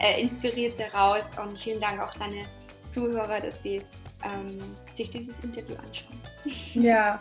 [0.00, 2.44] äh, inspiriert daraus und vielen Dank auch deine
[2.86, 3.82] Zuhörer, dass sie
[4.24, 4.58] ähm,
[4.92, 6.20] sich dieses Interview anschauen.
[6.74, 7.20] Ja,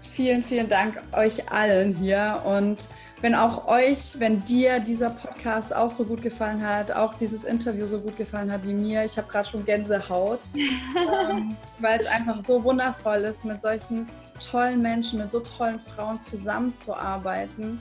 [0.00, 2.88] vielen, vielen Dank euch allen hier und
[3.22, 7.86] wenn auch euch, wenn dir dieser Podcast auch so gut gefallen hat, auch dieses Interview
[7.86, 12.40] so gut gefallen hat wie mir, ich habe gerade schon Gänsehaut, ähm, weil es einfach
[12.40, 14.08] so wundervoll ist, mit solchen
[14.50, 17.80] tollen Menschen, mit so tollen Frauen zusammenzuarbeiten.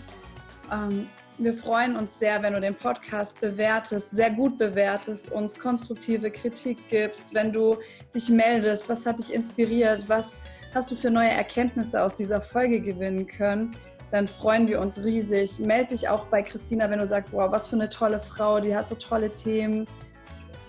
[0.71, 1.07] Ähm,
[1.39, 6.87] wir freuen uns sehr, wenn du den Podcast bewertest, sehr gut bewertest, uns konstruktive Kritik
[6.87, 7.77] gibst, wenn du
[8.13, 10.35] dich meldest, was hat dich inspiriert, was
[10.75, 13.71] hast du für neue Erkenntnisse aus dieser Folge gewinnen können
[14.11, 15.59] dann freuen wir uns riesig.
[15.59, 18.75] Meld dich auch bei Christina, wenn du sagst, wow, was für eine tolle Frau, die
[18.75, 19.87] hat so tolle Themen.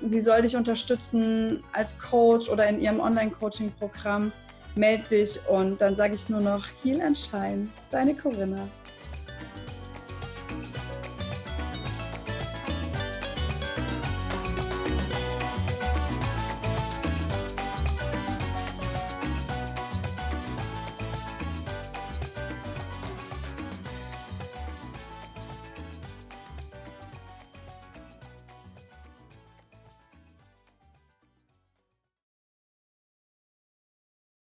[0.07, 4.32] Sie soll dich unterstützen als Coach oder in ihrem Online-Coaching-Programm.
[4.74, 8.66] Meld dich und dann sage ich nur noch Heal and Shine, deine Corinna.